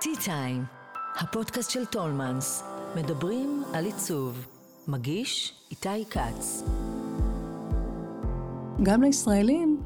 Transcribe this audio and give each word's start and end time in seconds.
Tea 0.00 0.18
Time, 0.26 0.64
הפודקאסט 1.18 1.70
של 1.70 1.84
טולמנס, 1.84 2.62
מדברים 2.96 3.62
על 3.72 3.84
עיצוב. 3.84 4.46
מגיש 4.88 5.54
איתי 5.70 6.04
כץ. 6.10 6.62
גם 8.82 9.02
לישראלים 9.02 9.82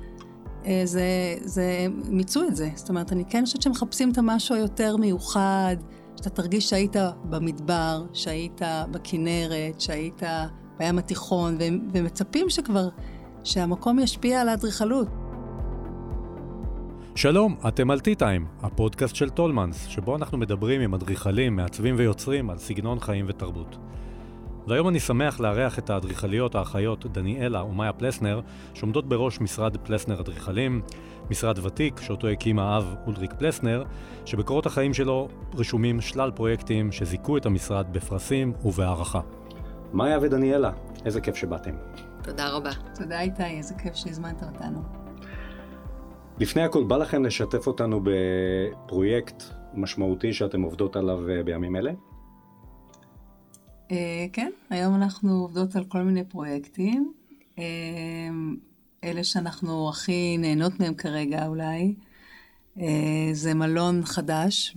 אה, 0.67 0.83
זה, 0.85 1.03
זה 1.41 1.87
מיצו 2.09 2.45
את 2.49 2.57
זה. 2.57 2.71
זאת 2.75 2.89
אומרת, 2.89 3.13
אני 3.13 3.25
כן 3.25 3.45
חושבת 3.45 3.63
שמחפשים 3.63 4.11
את 4.11 4.19
המשהו 4.19 4.55
היותר 4.55 4.97
מיוחד, 4.97 5.77
שאתה 6.17 6.31
תרגיש 6.31 6.71
שהיית 6.71 6.97
במדבר, 7.25 8.07
שהיית 8.13 8.61
בכנרת, 8.91 9.81
שהיית 9.81 10.23
בים 10.79 10.99
התיכון, 10.99 11.59
ומצפים 11.93 12.51
שכבר, 12.51 12.89
שהמקום 13.45 13.99
ישפיע 13.99 14.41
על 14.41 14.49
האדריכלות. 14.49 15.09
שלום, 17.15 17.57
אתם 17.69 17.91
על 17.91 18.01
טי-טיים, 18.01 18.47
הפודקאסט 18.63 19.15
של 19.15 19.31
טולמנס, 19.31 19.87
שבו 19.87 20.17
אנחנו 20.17 20.39
מדברים 20.39 20.81
עם 20.81 20.95
אדריכלים, 20.95 21.57
מעצבים 21.57 21.95
ויוצרים 21.99 22.51
על 22.51 22.59
סגנון 22.59 23.01
חיים 23.01 23.25
ותרבות. 23.29 23.77
והיום 24.67 24.89
אני 24.89 25.01
שמח 25.01 25.41
לארח 25.41 25.79
את 25.79 25.91
האדריכליות 25.91 26.55
האחיות 26.55 27.07
דניאלה 27.07 27.65
ומאיה 27.65 27.93
פלסנר, 27.93 28.41
שעומדות 28.75 29.09
בראש 29.09 29.41
משרד 29.41 29.77
פלסנר 29.77 30.21
אדריכלים, 30.21 30.83
משרד 31.31 31.59
ותיק 31.59 32.01
שאותו 32.01 32.29
הקים 32.29 32.59
האב 32.59 32.95
אולדריק 33.07 33.33
פלסנר, 33.33 33.85
שבקורות 34.25 34.67
החיים 34.67 34.95
שלו 34.95 35.29
רשומים 35.55 36.01
שלל 36.01 36.31
פרויקטים 36.31 36.93
שזיכו 36.93 37.37
את 37.37 37.47
המשרד 37.47 37.87
בפרסים 37.93 38.53
ובהערכה. 38.65 39.21
מאיה 39.93 40.19
ודניאלה, 40.23 40.71
איזה 41.05 41.21
כיף 41.21 41.37
שבאתם. 41.37 41.75
תודה 42.23 42.49
רבה. 42.49 42.71
תודה 42.95 43.21
איתי, 43.21 43.43
איזה 43.43 43.75
כיף 43.75 43.95
שהזמנת 43.95 44.43
אותנו. 44.43 45.00
לפני 46.41 46.63
הכל, 46.63 46.85
בא 46.85 46.97
לכם 46.97 47.25
לשתף 47.25 47.67
אותנו 47.67 48.01
בפרויקט 48.05 49.43
משמעותי 49.75 50.33
שאתם 50.33 50.63
עובדות 50.63 50.97
עליו 50.97 51.29
אה, 51.29 51.43
בימים 51.43 51.77
אלה? 51.77 51.93
אה, 53.91 54.27
כן, 54.33 54.51
היום 54.71 54.95
אנחנו 54.95 55.33
עובדות 55.33 55.77
על 55.77 55.85
כל 55.85 56.03
מיני 56.03 56.25
פרויקטים. 56.25 57.13
אה, 57.59 57.65
אלה 59.05 59.25
שאנחנו 59.25 59.89
הכי 59.89 60.37
נהנות 60.39 60.81
מהם 60.81 60.95
כרגע 60.95 61.47
אולי, 61.47 61.95
זה 63.33 63.55
מלון 63.55 64.05
חדש 64.05 64.77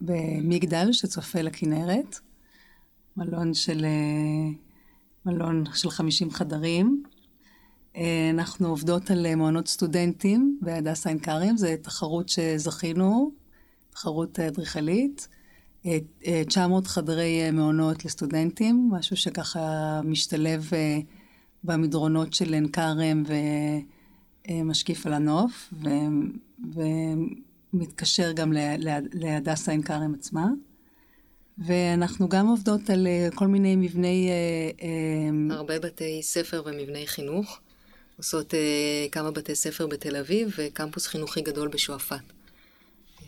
במגדל 0.00 0.92
שצופה 0.92 1.40
לכנרת. 1.40 2.18
מלון 3.16 3.54
של, 3.54 3.86
מלון 5.26 5.64
של 5.74 5.90
50 5.90 6.30
חדרים. 6.30 7.02
אה, 7.96 8.30
אנחנו 8.30 8.68
עובדות 8.68 9.10
על 9.10 9.26
אה, 9.26 9.36
מעונות 9.36 9.68
סטודנטים 9.68 10.58
בהדסה 10.62 11.08
עין 11.08 11.18
כרם, 11.18 11.56
זו 11.56 11.68
תחרות 11.82 12.28
שזכינו, 12.28 13.32
תחרות 13.90 14.40
אדריכלית. 14.40 15.28
900 16.46 16.84
אה, 16.84 16.88
חדרי 16.88 17.50
מעונות 17.50 18.04
לסטודנטים, 18.04 18.88
משהו 18.92 19.16
שככה 19.16 20.00
משתלב 20.04 20.70
במדרונות 21.64 22.34
של 22.34 22.52
עין 22.52 22.68
כרם 22.68 23.22
ומשקיף 24.48 25.06
על 25.06 25.12
הנוף, 25.12 25.72
ו... 25.72 25.88
ומתקשר 27.74 28.32
גם 28.32 28.52
להדסה 29.12 29.70
עין 29.70 29.82
כרם 29.82 30.14
עצמה. 30.14 30.46
ואנחנו 31.58 32.28
גם 32.28 32.46
עובדות 32.46 32.90
על 32.90 33.06
כל 33.34 33.46
מיני 33.46 33.76
מבני... 33.76 34.30
הרבה 35.50 35.78
בתי 35.78 36.22
ספר 36.22 36.62
ומבני 36.66 37.06
חינוך. 37.06 37.60
עושות 38.18 38.54
uh, 38.54 38.56
כמה 39.12 39.30
בתי 39.30 39.54
ספר 39.54 39.86
בתל 39.86 40.16
אביב 40.16 40.54
וקמפוס 40.58 41.06
חינוכי 41.06 41.40
גדול 41.40 41.68
בשועפאט. 41.68 42.32
Uh, 43.20 43.24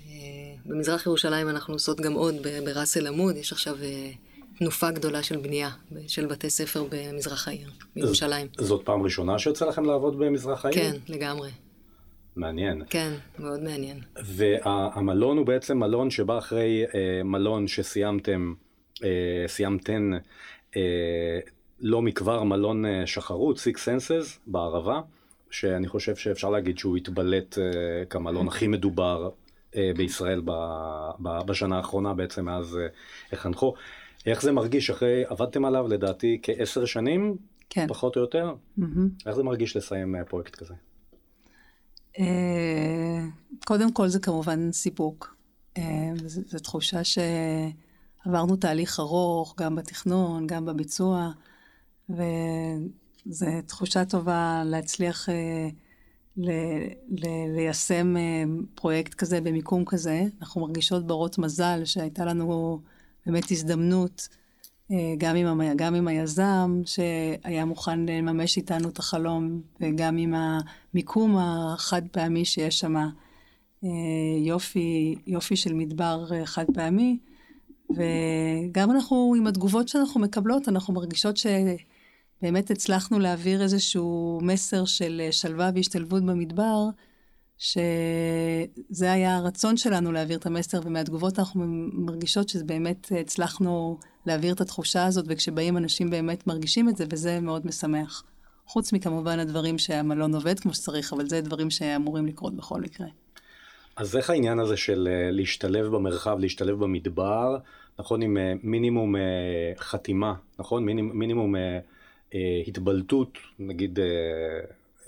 במזרח 0.67 1.07
ירושלים 1.07 1.49
אנחנו 1.49 1.75
עושות 1.75 2.01
גם 2.01 2.13
עוד 2.13 2.35
בראס 2.65 2.97
אל 2.97 3.07
עמוד, 3.07 3.37
יש 3.37 3.53
עכשיו 3.53 3.75
uh, 3.75 4.59
תנופה 4.59 4.91
גדולה 4.91 5.23
של 5.23 5.37
בנייה 5.37 5.71
של 6.07 6.27
בתי 6.27 6.51
ספר 6.51 6.85
במזרח 6.91 7.49
העיר, 7.49 7.71
בירושלים. 7.97 8.47
זאת 8.59 8.85
פעם 8.85 9.03
ראשונה 9.03 9.39
שיוצא 9.39 9.67
לכם 9.67 9.85
לעבוד 9.85 10.19
במזרח 10.19 10.65
העיר? 10.65 10.79
כן, 10.79 10.97
לגמרי. 11.09 11.51
מעניין. 12.37 12.83
כן, 12.91 13.13
מאוד 13.39 13.63
מעניין. 13.63 14.01
והמלון 14.25 15.39
הוא 15.39 15.47
בעצם 15.47 15.79
מלון 15.79 16.11
שבא 16.11 16.39
אחרי 16.39 16.85
אה, 16.95 17.23
מלון 17.25 17.69
שסיימתם, 17.69 18.55
אה, 19.05 19.45
סיימתן 19.47 20.11
אה, 20.77 20.81
לא 21.81 22.03
מכבר 22.03 22.43
מלון 22.43 22.87
אה, 22.87 23.07
שחרות, 23.07 23.57
Six 23.57 23.77
Senses, 23.79 24.39
בערבה, 24.47 25.01
שאני 25.51 25.89
חושב 25.89 26.17
שאפשר 26.17 26.51
להגיד 26.51 26.79
שהוא 26.79 26.97
התבלט 26.97 27.59
אה, 27.59 27.65
כמלון 28.11 28.49
הכי 28.49 28.67
מדובר 28.67 29.31
אה, 29.77 29.91
בישראל 29.97 30.43
בשנה 31.19 31.77
האחרונה, 31.77 32.15
בעצם 32.15 32.45
מאז 32.45 32.79
החנכו. 33.33 33.75
איך 34.27 34.43
זה 34.43 34.53
מרגיש 34.53 34.91
אחרי, 34.91 35.25
עבדתם 35.27 35.65
עליו 35.65 35.89
לדעתי 35.89 36.39
כעשר 36.43 36.85
שנים, 36.85 37.37
כן. 37.71 37.87
פחות 37.89 38.17
או 38.17 38.21
יותר? 38.21 38.55
Mm-hmm. 38.79 38.83
איך 39.27 39.35
זה 39.35 39.43
מרגיש 39.43 39.77
לסיים 39.77 40.15
פרויקט 40.29 40.57
כזה? 40.57 40.75
קודם 43.65 43.93
כל 43.93 44.09
זה 44.09 44.19
כמובן 44.19 44.73
סיפוק. 44.73 45.37
זו 46.27 46.59
תחושה 46.59 47.01
שעברנו 47.05 48.57
תהליך 48.57 49.01
ארוך, 49.01 49.55
גם 49.59 49.77
בתכנון, 49.77 50.47
גם 50.47 50.65
בביצוע. 50.65 51.31
וזו 52.11 53.47
תחושה 53.67 54.05
טובה 54.05 54.63
להצליח 54.65 55.29
אה, 55.29 55.69
ל, 56.37 56.51
ל, 57.09 57.27
ליישם 57.57 58.17
אה, 58.17 58.45
פרויקט 58.75 59.15
כזה 59.15 59.41
במיקום 59.41 59.85
כזה. 59.85 60.25
אנחנו 60.41 60.61
מרגישות 60.61 61.07
ברות 61.07 61.39
מזל 61.39 61.85
שהייתה 61.85 62.25
לנו 62.25 62.81
באמת 63.27 63.51
הזדמנות, 63.51 64.29
אה, 64.91 65.15
גם 65.19 65.37
עם, 65.37 65.61
גם 65.77 65.95
עם 65.95 66.09
היזם 66.09 66.83
שהיה 66.85 67.65
מוכן 67.65 68.07
לממש 68.07 68.57
איתנו 68.57 68.89
את 68.89 68.99
החלום, 68.99 69.61
וגם 69.81 70.17
עם 70.17 70.35
המיקום 70.35 71.37
החד 71.39 72.03
פעמי 72.11 72.45
שיש 72.45 72.79
שם. 72.79 72.95
יופי, 74.45 75.15
יופי 75.27 75.57
של 75.57 75.75
מדבר 75.75 76.45
חד 76.45 76.65
פעמי, 76.75 77.19
וגם 77.91 78.91
אנחנו, 78.91 79.35
עם 79.39 79.47
התגובות 79.47 79.89
שאנחנו 79.89 80.21
מקבלות, 80.21 80.69
אנחנו 80.69 80.95
מרגישות 80.95 81.37
ש... 81.37 81.47
באמת 82.43 82.71
הצלחנו 82.71 83.19
להעביר 83.19 83.63
איזשהו 83.63 84.39
מסר 84.43 84.85
של 84.85 85.23
אה, 85.25 85.33
שלווה 85.33 85.71
והשתלבות 85.75 86.23
במדבר, 86.23 86.85
שזה 87.59 89.13
היה 89.13 89.37
הרצון 89.37 89.77
שלנו 89.77 90.13
להעביר 90.13 90.39
את 90.39 90.47
המסר, 90.47 90.81
ומהתגובות 90.85 91.39
אנחנו 91.39 91.65
מרגישות 91.93 92.49
שבאמת 92.49 93.13
הצלחנו 93.21 93.99
להעביר 94.27 94.55
את 94.55 94.61
התחושה 94.61 95.07
הזאת, 95.07 95.25
וכשבאים 95.29 95.77
אנשים 95.77 96.11
באמת 96.11 96.47
מרגישים 96.47 96.89
את 96.89 96.97
זה, 96.97 97.05
וזה 97.11 97.41
מאוד 97.41 97.67
משמח. 97.67 98.23
חוץ 98.67 98.93
מכמובן 98.93 99.39
הדברים 99.39 99.79
שהמלון 99.79 100.35
עובד 100.35 100.61
כמו 100.61 100.75
שצריך, 100.75 101.13
אבל 101.13 101.29
זה 101.29 101.41
דברים 101.41 101.71
שאמורים 101.71 102.27
לקרות 102.27 102.57
בכל 102.57 102.81
מקרה. 102.81 103.07
אז 103.97 104.17
איך 104.17 104.31
העניין 104.31 104.59
הזה 104.59 104.77
של 104.77 105.09
אה, 105.11 105.31
להשתלב 105.31 105.87
במרחב, 105.87 106.39
להשתלב 106.39 106.79
במדבר, 106.79 107.57
נכון, 107.99 108.23
עם 108.23 108.37
אה, 108.37 108.53
מינימום 108.63 109.15
חתימה, 109.79 110.35
נכון? 110.59 110.85
מינימום 110.85 111.57
אה, 111.57 111.79
התבלטות, 112.67 113.39
נגיד, 113.59 113.99
אה, 113.99 114.05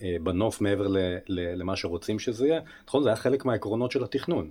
אה, 0.02 0.16
בנוף 0.22 0.60
מעבר 0.60 0.86
למה 1.28 1.76
שרוצים 1.76 2.18
שזה 2.18 2.46
יהיה, 2.48 2.60
נכון? 2.88 3.02
זה 3.02 3.08
היה 3.08 3.16
חלק 3.16 3.44
מהעקרונות 3.44 3.92
של 3.92 4.04
התכנון. 4.04 4.50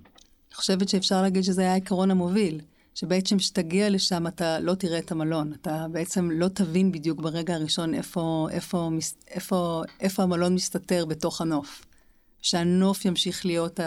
אני 0.49 0.55
חושבת 0.55 0.89
שאפשר 0.89 1.21
להגיד 1.21 1.43
שזה 1.43 1.61
היה 1.61 1.71
העיקרון 1.71 2.11
המוביל. 2.11 2.61
שבעצם 2.95 3.37
כשתגיע 3.37 3.89
לשם 3.89 4.27
אתה 4.27 4.59
לא 4.59 4.73
תראה 4.75 4.99
את 4.99 5.11
המלון, 5.11 5.53
אתה 5.53 5.85
בעצם 5.91 6.31
לא 6.31 6.47
תבין 6.47 6.91
בדיוק 6.91 7.21
ברגע 7.21 7.55
הראשון 7.55 7.93
איפה, 7.93 8.47
איפה, 8.51 8.89
איפה, 9.27 9.81
איפה 9.99 10.23
המלון 10.23 10.55
מסתתר 10.55 11.05
בתוך 11.05 11.41
הנוף. 11.41 11.85
שהנוף 12.41 13.05
ימשיך 13.05 13.45
להיות 13.45 13.79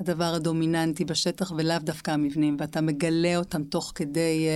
הדבר 0.00 0.34
הדומיננטי 0.34 1.04
בשטח 1.04 1.52
ולאו 1.56 1.78
דווקא 1.78 2.10
המבנים, 2.10 2.56
ואתה 2.60 2.80
מגלה 2.80 3.36
אותם 3.36 3.64
תוך 3.64 3.92
כדי 3.94 4.46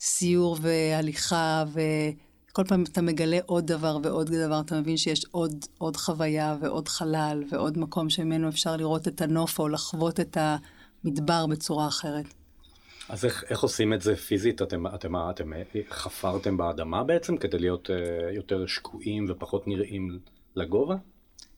סיור 0.00 0.56
והליכה 0.60 1.64
כל 2.56 2.64
פעם 2.64 2.82
אתה 2.82 3.02
מגלה 3.02 3.38
עוד 3.46 3.66
דבר 3.66 3.98
ועוד 4.02 4.30
דבר, 4.30 4.60
אתה 4.60 4.80
מבין 4.80 4.96
שיש 4.96 5.24
עוד, 5.30 5.64
עוד 5.78 5.96
חוויה 5.96 6.56
ועוד 6.60 6.88
חלל 6.88 7.42
ועוד 7.50 7.78
מקום 7.78 8.10
שממנו 8.10 8.48
אפשר 8.48 8.76
לראות 8.76 9.08
את 9.08 9.20
הנוף 9.20 9.58
או 9.58 9.68
לחוות 9.68 10.20
את 10.20 10.36
המדבר 11.04 11.46
בצורה 11.46 11.88
אחרת. 11.88 12.24
אז 13.08 13.24
איך, 13.24 13.44
איך 13.50 13.60
עושים 13.60 13.92
את 13.94 14.02
זה 14.02 14.16
פיזית? 14.16 14.62
אתם, 14.62 14.86
אתם, 14.86 15.16
אתם 15.30 15.50
חפרתם 15.90 16.56
באדמה 16.56 17.04
בעצם 17.04 17.36
כדי 17.36 17.58
להיות 17.58 17.90
uh, 17.90 18.34
יותר 18.34 18.66
שקועים 18.66 19.26
ופחות 19.28 19.66
נראים 19.66 20.18
לגובה? 20.56 20.96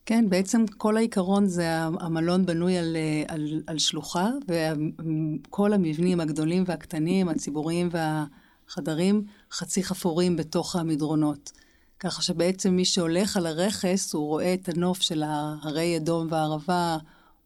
כן, 0.05 0.29
בעצם 0.29 0.65
כל 0.77 0.97
העיקרון 0.97 1.45
זה 1.45 1.73
המלון 1.99 2.45
בנוי 2.45 2.77
על, 2.77 2.97
על, 3.27 3.61
על 3.67 3.77
שלוחה, 3.77 4.29
וכל 4.47 5.73
המבנים 5.73 6.19
הגדולים 6.19 6.63
והקטנים, 6.67 7.29
הציבוריים 7.29 7.89
וה... 7.91 8.25
חדרים 8.67 9.23
חצי 9.51 9.83
חפורים 9.83 10.35
בתוך 10.35 10.75
המדרונות. 10.75 11.51
ככה 11.99 12.21
שבעצם 12.21 12.73
מי 12.73 12.85
שהולך 12.85 13.37
על 13.37 13.45
הרכס, 13.45 14.13
הוא 14.13 14.27
רואה 14.27 14.53
את 14.53 14.69
הנוף 14.69 15.01
של 15.01 15.23
הרי 15.61 15.97
אדום 15.97 16.27
והערבה, 16.29 16.97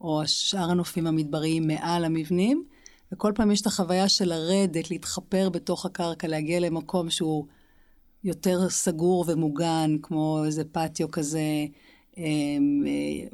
או 0.02 0.22
שאר 0.26 0.72
הנופים 0.72 1.08
המדבריים 1.08 1.68
מעל 1.68 2.06
המבנים, 2.06 2.64
וכל 3.12 3.32
פעם 3.36 3.52
יש 3.52 3.62
את 3.62 3.68
החוויה 3.68 4.10
של 4.10 4.26
לרדת, 4.30 4.92
להתחפר 4.92 5.50
בתוך 5.50 5.86
הקרקע, 5.86 6.28
להגיע 6.28 6.60
למקום 6.60 7.10
שהוא 7.10 7.46
יותר 8.24 8.70
סגור 8.70 9.26
ומוגן, 9.28 9.96
כמו 10.02 10.42
איזה 10.46 10.64
פטיו 10.72 11.12
כזה 11.12 11.40
אה, 12.18 12.24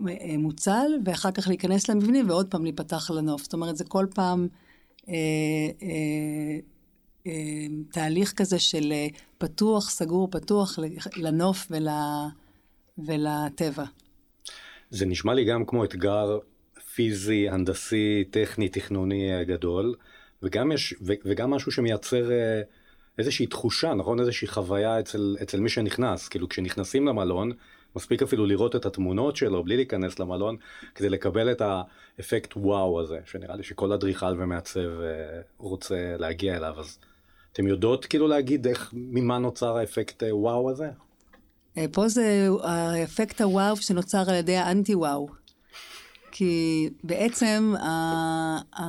אה, 0.10 0.38
מוצל, 0.38 0.92
ואחר 1.06 1.31
כך 1.31 1.48
להיכנס 1.48 1.90
למבנים 1.90 2.30
ועוד 2.30 2.48
פעם 2.51 2.63
להיפתח 2.63 3.12
לנוף. 3.12 3.44
זאת 3.44 3.54
אומרת, 3.54 3.78
זה 3.78 3.83
כל 3.83 4.06
פעם 4.16 4.48
אה, 5.10 5.13
אה, 5.81 6.60
תהליך 7.91 8.33
כזה 8.33 8.59
של 8.59 8.91
אה, 8.91 9.07
פתוח, 9.38 9.89
סגור, 9.89 10.27
פתוח 10.31 10.79
לנוף 11.15 11.68
ול, 11.71 11.88
ולטבע. 12.97 13.85
זה 14.89 15.06
נשמע 15.06 15.33
לי 15.33 15.45
גם 15.45 15.65
כמו 15.65 15.83
אתגר 15.83 16.39
פיזי, 16.94 17.50
הנדסי, 17.50 18.24
טכני, 18.31 18.69
תכנוני 18.69 19.45
גדול, 19.45 19.95
וגם, 20.44 20.71
יש, 20.71 20.94
וגם 21.01 21.51
משהו 21.51 21.71
שמייצר 21.71 22.29
איזושהי 23.18 23.47
תחושה, 23.47 23.94
נכון? 23.94 24.19
איזושהי 24.19 24.47
חוויה 24.47 25.00
אצל, 25.00 25.38
אצל 25.41 25.59
מי 25.59 25.69
שנכנס. 25.69 26.27
כאילו 26.27 26.50
כשנכנסים 26.50 27.07
למלון, 27.07 27.51
מספיק 27.95 28.21
אפילו 28.23 28.45
לראות 28.45 28.75
את 28.75 28.85
התמונות 28.85 29.35
שלו 29.35 29.63
בלי 29.63 29.75
להיכנס 29.75 30.19
למלון, 30.19 30.56
כדי 30.95 31.09
לקבל 31.09 31.51
את 31.51 31.62
האפקט 31.62 32.53
וואו 32.56 33.01
הזה, 33.01 33.19
שנראה 33.25 33.56
לי 33.56 33.63
שכל 33.63 33.91
אדריכל 33.91 34.35
ומעצב 34.38 34.89
רוצה 35.57 36.15
להגיע 36.19 36.57
אליו. 36.57 36.80
אז 36.80 37.00
אתם 37.57 37.68
יודעות 37.68 38.06
כאילו 38.06 38.27
להגיד 38.27 38.68
איך, 38.68 38.89
ממה 38.94 39.38
נוצר 39.38 39.77
האפקט 39.77 40.24
אה, 40.24 40.36
וואו 40.36 40.71
הזה? 40.71 40.89
אה, 41.77 41.86
פה 41.92 42.07
זה 42.07 42.48
האפקט 42.63 43.42
הוואו 43.42 43.75
שנוצר 43.75 44.24
על 44.30 44.36
ידי 44.36 44.56
האנטי 44.56 44.95
וואו. 44.95 45.27
כי 46.31 46.89
בעצם, 47.04 47.74
ה, 47.80 47.89
ה, 48.80 48.83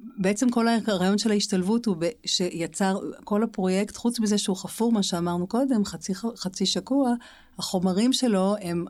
בעצם 0.00 0.50
כל 0.50 0.66
הרעיון 0.68 1.18
של 1.18 1.30
ההשתלבות 1.30 1.86
הוא 1.86 1.96
שיצר, 2.26 2.98
כל 3.24 3.42
הפרויקט, 3.42 3.96
חוץ 3.96 4.20
מזה 4.20 4.38
שהוא 4.38 4.56
חפור, 4.56 4.92
מה 4.92 5.02
שאמרנו 5.02 5.46
קודם, 5.46 5.84
חצי, 5.84 6.14
חצי 6.14 6.66
שקוע, 6.66 7.14
החומרים 7.58 8.12
שלו 8.12 8.54
הם, 8.60 8.84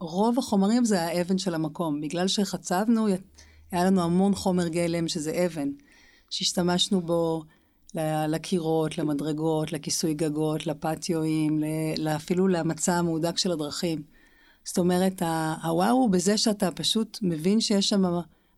רוב 0.00 0.38
החומרים 0.38 0.84
זה 0.84 1.02
האבן 1.02 1.38
של 1.38 1.54
המקום. 1.54 2.00
בגלל 2.00 2.28
שחצבנו, 2.28 3.06
היה 3.72 3.84
לנו 3.84 4.02
המון 4.02 4.34
חומר 4.34 4.68
גלם 4.68 5.08
שזה 5.08 5.46
אבן, 5.46 5.68
שהשתמשנו 6.30 7.00
בו 7.00 7.42
לקירות, 8.28 8.98
למדרגות, 8.98 9.72
לכיסוי 9.72 10.14
גגות, 10.14 10.66
לפטיואים, 10.66 11.62
אפילו 12.16 12.48
למצע 12.48 12.94
המהודק 12.94 13.38
של 13.38 13.52
הדרכים. 13.52 14.02
זאת 14.64 14.78
אומרת, 14.78 15.22
הוואו 15.62 15.90
הוא 15.90 16.10
בזה 16.10 16.38
שאתה 16.38 16.70
פשוט 16.70 17.18
מבין 17.22 17.60
שיש 17.60 17.88
שם, 17.88 18.04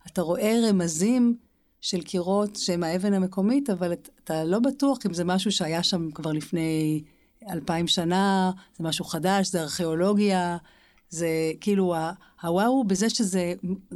אתה 0.07 0.21
רואה 0.21 0.59
רמזים 0.69 1.37
של 1.81 2.01
קירות 2.01 2.55
שהם 2.55 2.83
האבן 2.83 3.13
המקומית, 3.13 3.69
אבל 3.69 3.93
אתה 4.23 4.43
לא 4.43 4.59
בטוח 4.59 4.97
אם 5.05 5.13
זה 5.13 5.23
משהו 5.23 5.51
שהיה 5.51 5.83
שם 5.83 6.11
כבר 6.11 6.31
לפני 6.31 7.03
אלפיים 7.49 7.87
שנה, 7.87 8.51
זה 8.77 8.83
משהו 8.83 9.05
חדש, 9.05 9.47
זה 9.47 9.61
ארכיאולוגיה, 9.61 10.57
זה 11.09 11.27
כאילו, 11.61 11.95
הוואו 12.41 12.67
הוא 12.67 12.85
בזה 12.85 13.09
שזה 13.09 13.53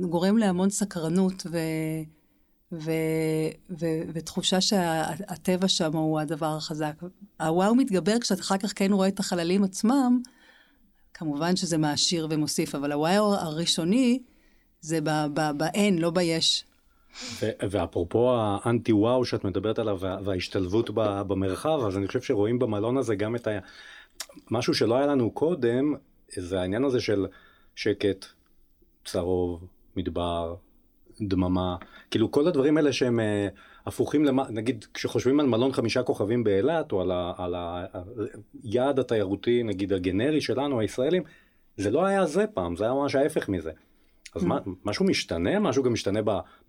גורם 0.10 0.38
להמון 0.38 0.70
סקרנות 0.70 1.44
ו... 1.52 1.58
ו, 2.72 2.92
ו, 3.70 3.86
ותחושה 4.14 4.62
שהטבע 4.62 5.68
שם 5.68 5.96
הוא 5.96 6.20
הדבר 6.20 6.56
החזק. 6.58 6.94
הוואו 7.40 7.76
מתגבר 7.76 8.20
כשאתה 8.20 8.42
אחר 8.42 8.58
כך 8.58 8.74
כן 8.76 8.92
רואה 8.92 9.08
את 9.08 9.20
החללים 9.20 9.64
עצמם, 9.64 10.22
כמובן 11.14 11.56
שזה 11.56 11.78
מעשיר 11.78 12.28
ומוסיף, 12.30 12.76
אבל 12.76 12.92
הוואו 12.92 13.34
הראשוני 13.36 14.20
זה 14.82 15.00
באין, 15.58 16.00
לא 16.00 16.10
ביש. 16.10 16.66
ואפרופו 17.42 18.36
האנטי 18.36 18.94
וואו 18.94 19.26
שאת 19.26 19.44
מדברת 19.44 19.80
עליו 19.80 20.00
וההשתלבות 20.00 20.90
במרחב, 21.28 21.80
אז 21.88 21.98
אני 21.98 22.08
חושב 22.08 22.22
שרואים 22.22 22.60
במלון 22.60 22.98
הזה 22.98 23.16
גם 23.16 23.36
את 23.36 23.48
ה... 23.48 23.52
משהו 24.52 24.74
שלא 24.74 24.96
היה 24.96 25.06
לנו 25.06 25.32
קודם, 25.32 25.94
זה 26.36 26.62
העניין 26.62 26.84
הזה 26.84 27.02
של 27.02 27.26
שקט, 27.76 28.26
צרוב, 29.06 29.68
מדבר, 29.96 30.56
דממה, 31.22 31.76
כאילו 32.12 32.32
כל 32.32 32.48
הדברים 32.48 32.78
האלה 32.78 32.94
שהם 32.94 33.20
uh, 33.20 33.60
הפוכים, 33.86 34.26
למה, 34.26 34.44
נגיד 34.50 34.86
כשחושבים 34.94 35.40
על 35.40 35.46
מלון 35.46 35.74
חמישה 35.74 36.04
כוכבים 36.04 36.44
באילת, 36.44 36.92
או 36.92 37.02
על, 37.02 37.12
ה, 37.12 37.34
על 37.38 37.56
היעד 38.64 39.00
התיירותי, 39.00 39.64
נגיד 39.64 39.94
הגנרי 39.94 40.42
שלנו, 40.42 40.80
הישראלים, 40.80 41.24
זה 41.78 41.92
לא 41.92 42.06
היה 42.06 42.26
זה 42.26 42.48
פעם, 42.48 42.76
זה 42.76 42.84
היה 42.84 42.94
ממש 42.94 43.16
ההפך 43.16 43.50
מזה. 43.50 43.72
אז 44.36 44.44
מה, 44.44 44.60
משהו 44.86 45.06
משתנה? 45.06 45.60
משהו 45.60 45.84
גם 45.84 45.94
משתנה 45.94 46.20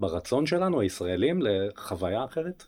ברצון 0.01 0.47
שלנו, 0.47 0.81
הישראלים, 0.81 1.43
לחוויה 1.43 2.25
אחרת? 2.25 2.65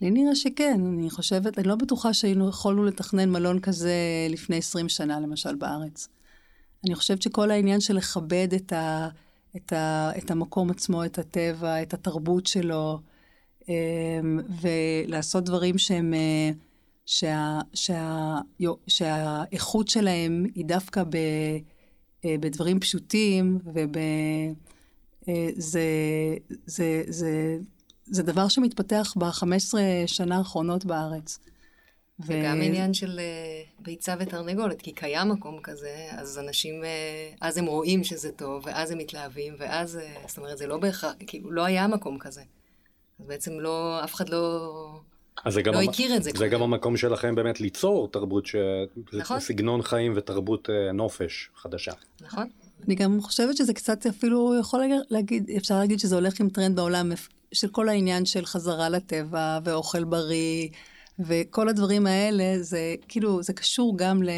לי 0.00 0.10
נראה 0.10 0.34
שכן, 0.34 0.80
אני 0.86 1.10
חושבת, 1.10 1.58
אני 1.58 1.68
לא 1.68 1.74
בטוחה 1.74 2.14
שהיינו 2.14 2.48
יכולנו 2.48 2.84
לתכנן 2.84 3.30
מלון 3.30 3.60
כזה 3.60 3.94
לפני 4.30 4.56
20 4.58 4.88
שנה, 4.88 5.20
למשל, 5.20 5.54
בארץ. 5.54 6.08
אני 6.86 6.94
חושבת 6.94 7.22
שכל 7.22 7.50
העניין 7.50 7.80
של 7.80 7.96
לכבד 7.96 8.48
את 8.56 8.72
ה... 8.72 9.08
את, 9.56 9.72
ה, 9.72 10.10
את 10.18 10.30
המקום 10.30 10.70
עצמו, 10.70 11.04
את 11.04 11.18
הטבע, 11.18 11.82
את 11.82 11.94
התרבות 11.94 12.46
שלו, 12.46 13.00
אמ, 13.68 14.40
ולעשות 14.60 15.44
דברים 15.44 15.78
שהם, 15.78 16.14
אה, 16.14 16.50
שה, 17.06 17.60
שה, 17.74 18.38
שהאיכות 18.86 19.88
שלהם 19.88 20.46
היא 20.54 20.64
דווקא 20.64 21.04
ב, 21.04 21.16
אה, 22.24 22.36
בדברים 22.40 22.80
פשוטים, 22.80 23.58
וב... 23.74 23.96
אה, 25.28 25.48
זה, 25.56 25.82
זה, 26.66 27.58
זה 28.06 28.22
דבר 28.22 28.48
שמתפתח 28.48 29.14
ב-15 29.18 29.74
שנה 30.06 30.38
האחרונות 30.38 30.84
בארץ. 30.84 31.38
וגם 32.20 32.58
ו... 32.60 32.62
עניין 32.62 32.94
של 32.94 33.20
uh, 33.20 33.82
ביצה 33.84 34.14
ותרנגולת, 34.18 34.82
כי 34.82 34.92
קיים 34.92 35.28
מקום 35.28 35.58
כזה, 35.62 36.06
אז 36.10 36.38
אנשים, 36.38 36.82
uh, 36.82 37.38
אז 37.40 37.56
הם 37.56 37.66
רואים 37.66 38.04
שזה 38.04 38.32
טוב, 38.32 38.62
ואז 38.66 38.90
הם 38.90 38.98
מתלהבים, 38.98 39.54
ואז, 39.58 39.98
uh, 39.98 40.28
זאת 40.28 40.38
אומרת, 40.38 40.58
זה 40.58 40.66
לא 40.66 40.78
בהכרח, 40.78 41.14
כאילו, 41.26 41.52
לא 41.52 41.64
היה 41.64 41.86
מקום 41.86 42.18
כזה. 42.18 42.42
אז 43.20 43.26
בעצם 43.26 43.60
לא, 43.60 44.04
אף 44.04 44.14
אחד 44.14 44.28
לא... 44.28 44.70
אז 45.44 45.58
לא 45.58 45.80
המ... 45.80 45.88
הכיר 45.88 46.16
את 46.16 46.22
זה. 46.22 46.30
זה 46.30 46.36
כבר. 46.36 46.46
גם 46.46 46.62
המקום 46.62 46.96
שלכם 46.96 47.34
באמת 47.34 47.60
ליצור 47.60 48.08
תרבות, 48.12 48.46
ש... 48.46 48.56
נכון. 49.12 49.40
סגנון 49.40 49.82
חיים 49.82 50.12
ותרבות 50.16 50.68
נופש 50.94 51.50
חדשה. 51.56 51.92
נכון. 52.20 52.48
אני 52.86 52.94
גם 52.94 53.20
חושבת 53.20 53.56
שזה 53.56 53.74
קצת 53.74 54.06
אפילו 54.06 54.54
יכול 54.60 54.84
להגיד, 55.10 55.50
אפשר 55.56 55.78
להגיד 55.78 55.98
שזה 55.98 56.14
הולך 56.14 56.40
עם 56.40 56.48
טרנד 56.48 56.76
בעולם 56.76 57.12
של 57.52 57.68
כל 57.68 57.88
העניין 57.88 58.26
של 58.26 58.46
חזרה 58.46 58.88
לטבע 58.88 59.58
ואוכל 59.64 60.04
בריא. 60.04 60.68
וכל 61.18 61.68
הדברים 61.68 62.06
האלה, 62.06 62.62
זה 62.62 62.94
כאילו, 63.08 63.42
זה 63.42 63.52
קשור 63.52 63.98
גם 63.98 64.22
ל... 64.22 64.30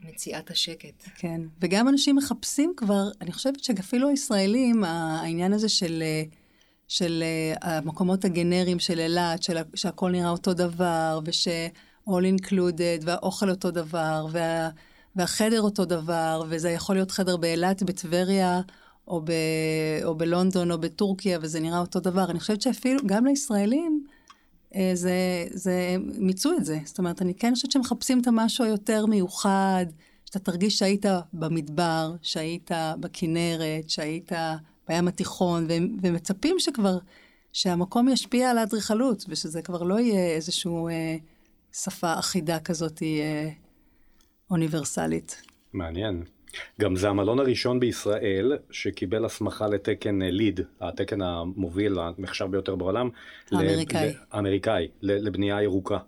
מציאת 0.00 0.50
השקט. 0.50 1.08
כן, 1.16 1.40
וגם 1.60 1.88
אנשים 1.88 2.16
מחפשים 2.16 2.72
כבר, 2.76 3.08
אני 3.20 3.32
חושבת 3.32 3.64
שאפילו 3.64 4.08
הישראלים, 4.08 4.84
העניין 4.84 5.52
הזה 5.52 5.68
של, 5.68 6.02
של 6.88 7.24
המקומות 7.62 8.24
הגנריים 8.24 8.78
של 8.78 8.98
אילת, 8.98 9.42
של, 9.42 9.56
שהכל 9.74 10.10
נראה 10.10 10.30
אותו 10.30 10.54
דבר, 10.54 11.20
וש... 11.24 11.48
all 12.08 12.24
included, 12.40 13.02
והאוכל 13.04 13.50
אותו 13.50 13.70
דבר, 13.70 14.26
וה, 14.30 14.70
והחדר 15.16 15.60
אותו 15.60 15.84
דבר, 15.84 16.42
וזה 16.48 16.70
יכול 16.70 16.96
להיות 16.96 17.10
חדר 17.10 17.36
באילת, 17.36 17.82
בטבריה, 17.82 18.60
או, 19.08 19.20
ב, 19.20 19.32
או 20.04 20.14
בלונדון, 20.14 20.70
או 20.70 20.78
בטורקיה, 20.78 21.38
וזה 21.42 21.60
נראה 21.60 21.78
אותו 21.78 22.00
דבר. 22.00 22.30
אני 22.30 22.40
חושבת 22.40 22.62
שאפילו, 22.62 23.00
גם 23.06 23.26
לישראלים, 23.26 24.04
אה, 24.06 24.17
זה, 24.94 25.46
זה, 25.50 25.96
מיצו 26.18 26.56
את 26.56 26.64
זה. 26.64 26.78
זאת 26.84 26.98
אומרת, 26.98 27.22
אני 27.22 27.34
כן 27.34 27.54
חושבת 27.54 27.72
שמחפשים 27.72 28.20
את 28.20 28.26
המשהו 28.26 28.64
היותר 28.64 29.06
מיוחד, 29.06 29.86
שאתה 30.24 30.38
תרגיש 30.38 30.78
שהיית 30.78 31.06
במדבר, 31.32 32.14
שהיית 32.22 32.70
בכנרת, 33.00 33.90
שהיית 33.90 34.32
בים 34.88 35.08
התיכון, 35.08 35.66
ומצפים 36.02 36.56
שכבר, 36.58 36.98
שהמקום 37.52 38.08
ישפיע 38.08 38.50
על 38.50 38.58
האדריכלות, 38.58 39.24
ושזה 39.28 39.62
כבר 39.62 39.82
לא 39.82 39.98
יהיה 39.98 40.34
איזושהי 40.34 40.70
אה, 40.90 41.16
שפה 41.72 42.18
אחידה 42.18 42.60
כזאת 42.60 43.02
אה, 43.02 43.50
אוניברסלית. 44.50 45.42
מעניין. 45.72 46.22
גם 46.80 46.96
זה 46.96 47.08
המלון 47.08 47.38
הראשון 47.38 47.80
בישראל 47.80 48.52
שקיבל 48.70 49.24
הסמכה 49.24 49.66
לתקן 49.66 50.22
ליד, 50.22 50.60
התקן 50.80 51.22
המוביל, 51.22 51.98
הנחשב 51.98 52.46
ביותר 52.50 52.76
בעולם. 52.76 53.10
האמריקאי. 53.52 54.12
האמריקאי, 54.32 54.88
לבנייה 55.02 55.62
ירוקה. 55.62 55.98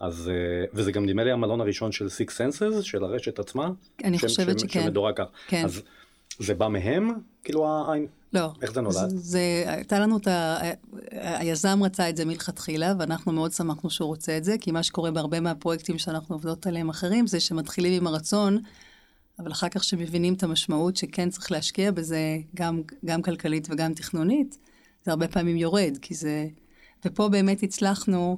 אז, 0.00 0.30
אה, 0.34 0.64
וזה 0.74 0.92
גם 0.92 1.06
נדמה 1.06 1.24
לי 1.24 1.32
המלון 1.32 1.60
הראשון 1.60 1.92
של 1.92 2.06
Six 2.06 2.30
Senses, 2.30 2.82
של 2.82 3.04
הרשת 3.04 3.38
עצמה. 3.38 3.70
אני 4.04 4.18
שם, 4.18 4.28
חושבת 4.28 4.58
שם, 4.58 4.68
שכן. 4.68 4.82
שמדורג 4.82 5.16
כך. 5.16 5.24
כן. 5.48 5.64
אז 5.64 5.82
זה 6.38 6.54
בא 6.54 6.68
מהם? 6.68 7.10
כאילו, 7.44 7.68
העין? 7.68 8.06
לא. 8.32 8.52
איך 8.62 8.72
זה 8.72 8.80
נולד? 8.80 8.94
זה, 8.94 9.08
זה, 9.16 9.64
הייתה 9.66 9.98
לנו 9.98 10.16
את 10.16 10.26
ה... 10.26 10.58
היזם 11.10 11.82
רצה 11.82 12.08
את 12.08 12.16
זה 12.16 12.24
מלכתחילה, 12.24 12.94
ואנחנו 12.98 13.32
מאוד 13.32 13.52
שמחנו 13.52 13.90
שהוא 13.90 14.06
רוצה 14.06 14.36
את 14.36 14.44
זה, 14.44 14.56
כי 14.60 14.70
מה 14.70 14.82
שקורה 14.82 15.10
בהרבה 15.10 15.40
מהפרויקטים 15.40 15.98
שאנחנו 15.98 16.34
עובדות 16.34 16.66
עליהם 16.66 16.88
אחרים, 16.88 17.26
זה 17.26 17.40
שמתחילים 17.40 17.92
עם 17.92 18.06
הרצון 18.06 18.58
אבל 19.38 19.52
אחר 19.52 19.68
כך 19.68 19.84
שמבינים 19.84 20.34
את 20.34 20.42
המשמעות 20.42 20.96
שכן 20.96 21.30
צריך 21.30 21.52
להשקיע 21.52 21.90
בזה, 21.90 22.38
גם, 22.54 22.82
גם 23.04 23.22
כלכלית 23.22 23.68
וגם 23.70 23.94
תכנונית, 23.94 24.58
זה 25.04 25.10
הרבה 25.10 25.28
פעמים 25.28 25.56
יורד, 25.56 25.98
כי 26.02 26.14
זה... 26.14 26.46
ופה 27.04 27.28
באמת 27.28 27.62
הצלחנו, 27.62 28.36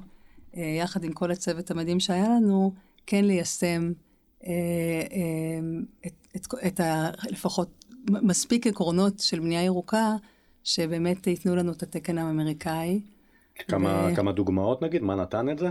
אה, 0.57 0.77
יחד 0.79 1.03
עם 1.03 1.13
כל 1.13 1.31
הצוות 1.31 1.71
המדהים 1.71 1.99
שהיה 1.99 2.29
לנו, 2.29 2.73
כן 3.07 3.25
ליישם 3.25 3.91
אה, 4.45 4.51
אה, 5.11 5.59
את, 6.05 6.13
את, 6.35 6.47
את 6.67 6.79
ה... 6.79 7.09
לפחות 7.29 7.85
מספיק 8.09 8.67
עקרונות 8.67 9.19
של 9.19 9.39
בנייה 9.39 9.63
ירוקה, 9.63 10.15
שבאמת 10.63 11.27
ייתנו 11.27 11.55
לנו 11.55 11.71
את 11.71 11.83
התקן 11.83 12.17
האמריקאי. 12.17 13.01
כמה, 13.67 14.09
ו... 14.11 14.15
כמה 14.15 14.31
דוגמאות 14.31 14.81
נגיד? 14.81 15.01
מה 15.01 15.15
נתן 15.15 15.49
את 15.49 15.59
זה? 15.59 15.69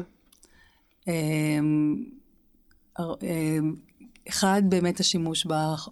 אחד, 4.29 4.63
באמת 4.69 5.01
השימוש 5.01 5.47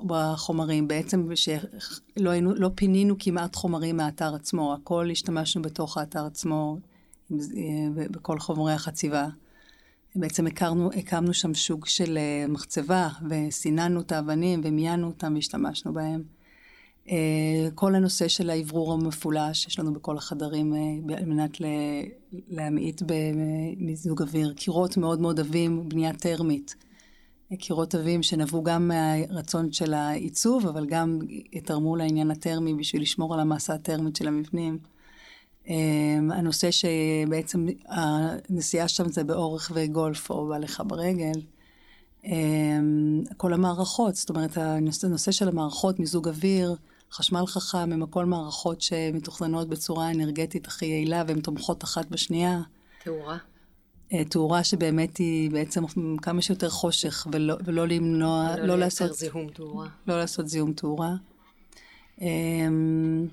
בחומרים, 0.07 0.89
בעצם 0.89 1.29
שלא 1.35 2.31
היינו, 2.31 2.55
לא 2.55 2.71
פינינו 2.75 3.15
כמעט 3.19 3.57
חומרים 3.57 3.97
מהאתר 3.97 4.35
עצמו, 4.35 4.75
הכל 4.75 5.09
השתמשנו 5.11 5.63
בתוך 5.63 5.99
האתר 5.99 6.27
עצמו, 6.27 6.79
בכל 8.11 8.39
חומרי 8.39 8.73
החציבה. 8.73 9.29
בעצם 10.17 10.47
הכרנו, 10.47 10.91
הקמנו 10.93 11.35
שם 11.35 11.55
שוק 11.55 11.89
של 11.89 12.19
אה, 12.19 12.47
מחצבה, 12.49 13.09
וסיננו 13.31 14.01
את 14.01 14.13
האבנים 14.13 14.61
ומיינו 14.65 15.07
אותם 15.07 15.35
והשתמשנו 15.35 15.93
בהם. 15.93 16.23
אה, 17.09 17.69
כל 17.75 17.95
הנושא 17.95 18.29
של 18.29 18.51
האוורור 18.51 18.93
המפולש, 18.93 19.67
יש 19.67 19.79
לנו 19.79 19.93
בכל 19.93 20.17
החדרים 20.17 20.75
אה, 20.75 21.17
על 21.17 21.25
מנת 21.25 21.57
להמעיט 22.49 23.03
במיזוג 23.07 24.23
אוויר. 24.23 24.53
קירות 24.57 24.97
מאוד 24.97 25.21
מאוד 25.21 25.41
עבים, 25.41 25.89
בנייה 25.89 26.13
טרמית. 26.13 26.75
קירות 27.59 27.95
עבים 27.95 28.23
שנבעו 28.23 28.63
גם 28.63 28.89
מהרצון 28.89 29.73
של 29.73 29.95
העיצוב, 29.95 30.67
אבל 30.67 30.87
גם 30.87 31.19
תרמו 31.65 31.97
לעניין 31.97 32.31
הטרמי 32.31 32.75
בשביל 32.75 33.03
לשמור 33.03 33.35
על 33.35 33.41
המסה 33.41 33.75
הטרמית 33.75 34.17
של 34.17 34.29
המבנים. 34.29 34.79
הנושא 36.31 36.71
שבעצם 36.71 37.67
הנסיעה 37.89 38.89
שם 38.89 39.09
זה 39.09 39.25
באורך 39.25 39.73
וגולף 39.75 40.31
או 40.31 40.49
בהליכה 40.49 40.85
ברגל. 40.85 41.41
כל 43.37 43.53
המערכות, 43.53 44.15
זאת 44.15 44.31
אומרת, 44.31 44.57
הנושא 44.57 45.33
של 45.33 45.49
המערכות, 45.49 45.99
מיזוג 45.99 46.29
אוויר, 46.29 46.75
חשמל 47.13 47.47
חכם, 47.47 47.93
הם 47.93 48.03
הכל 48.03 48.25
מערכות 48.25 48.81
שמתוכננות 48.81 49.69
בצורה 49.69 50.11
אנרגטית 50.11 50.67
הכי 50.67 50.87
יעילה 50.87 51.25
והן 51.27 51.41
תומכות 51.41 51.85
אחת 51.85 52.07
בשנייה. 52.11 52.61
תאורה. 53.05 53.39
אה, 54.13 54.25
תאורה 54.25 54.65
שבאמת 54.65 55.17
היא 55.17 55.51
בעצם 55.51 55.83
כמה 56.23 56.43
שיותר 56.43 56.71
חושך, 56.71 57.27
ולא, 57.33 57.57
ולא 57.65 57.89
למנוע, 57.89 58.57
לא, 58.59 58.67
לא 58.67 58.79
לעשות... 58.79 59.15
זיהום 59.15 59.49
תאורה. 59.49 59.89
לא 60.07 60.19
לעשות 60.19 60.49
זיהום 60.49 60.73
תאורה. 60.73 61.15
אמ, 62.21 63.27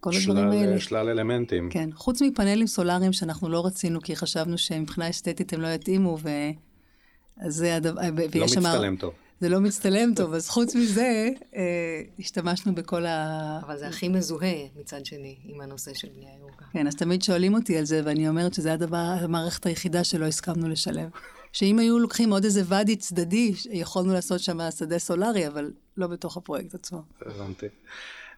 כל 0.00 0.12
שלל, 0.12 0.38
הדברים 0.38 0.62
האלה. 0.62 0.80
שלל 0.80 1.08
אלמנטים. 1.08 1.70
כן, 1.70 1.90
חוץ 1.94 2.22
מפאנלים 2.22 2.66
סולאריים 2.66 3.12
שאנחנו 3.12 3.48
לא 3.48 3.66
רצינו, 3.66 4.00
כי 4.00 4.16
חשבנו 4.16 4.58
שמבחינה 4.58 5.10
אסתטית 5.10 5.52
הם 5.52 5.60
לא 5.60 5.68
יתאימו, 5.68 6.18
ו... 6.22 6.28
אז 7.40 7.54
זה 7.54 7.76
הדבר... 7.76 8.00
לא 8.34 8.44
מצטלם 8.44 8.66
אמר... 8.66 9.00
טוב. 9.00 9.12
זה 9.40 9.48
לא 9.48 9.60
מצטלם 9.60 10.14
טוב, 10.14 10.34
אז 10.34 10.48
חוץ 10.48 10.74
מזה, 10.74 11.28
אה, 11.56 12.02
השתמשנו 12.18 12.74
בכל 12.74 13.06
ה... 13.06 13.60
אבל 13.66 13.78
זה 13.78 13.88
הכי 13.88 14.08
מזוהה 14.08 14.54
מצד 14.76 15.06
שני 15.06 15.36
עם 15.44 15.60
הנושא 15.60 15.94
של 15.94 16.08
בנייה 16.16 16.32
ירוקה. 16.38 16.64
כן, 16.72 16.86
אז 16.86 16.94
תמיד 16.94 17.22
שואלים 17.22 17.54
אותי 17.54 17.78
על 17.78 17.84
זה, 17.84 18.02
ואני 18.04 18.28
אומרת 18.28 18.54
שזה 18.54 18.72
הדבר, 18.72 18.96
המערכת 18.96 19.66
היחידה 19.66 20.04
שלא 20.04 20.24
הסכמנו 20.24 20.68
לשלם. 20.68 21.08
שאם 21.52 21.78
היו 21.78 21.98
לוקחים 21.98 22.32
עוד 22.32 22.44
איזה 22.44 22.62
ואדי 22.64 22.96
צדדי, 22.96 23.52
יכולנו 23.70 24.12
לעשות 24.12 24.40
שם 24.40 24.58
שדה 24.78 24.98
סולארי, 24.98 25.46
אבל 25.46 25.72
לא 25.96 26.06
בתוך 26.06 26.36
הפרויקט 26.36 26.74
עצמו. 26.74 27.02
הבנתי. 27.26 27.66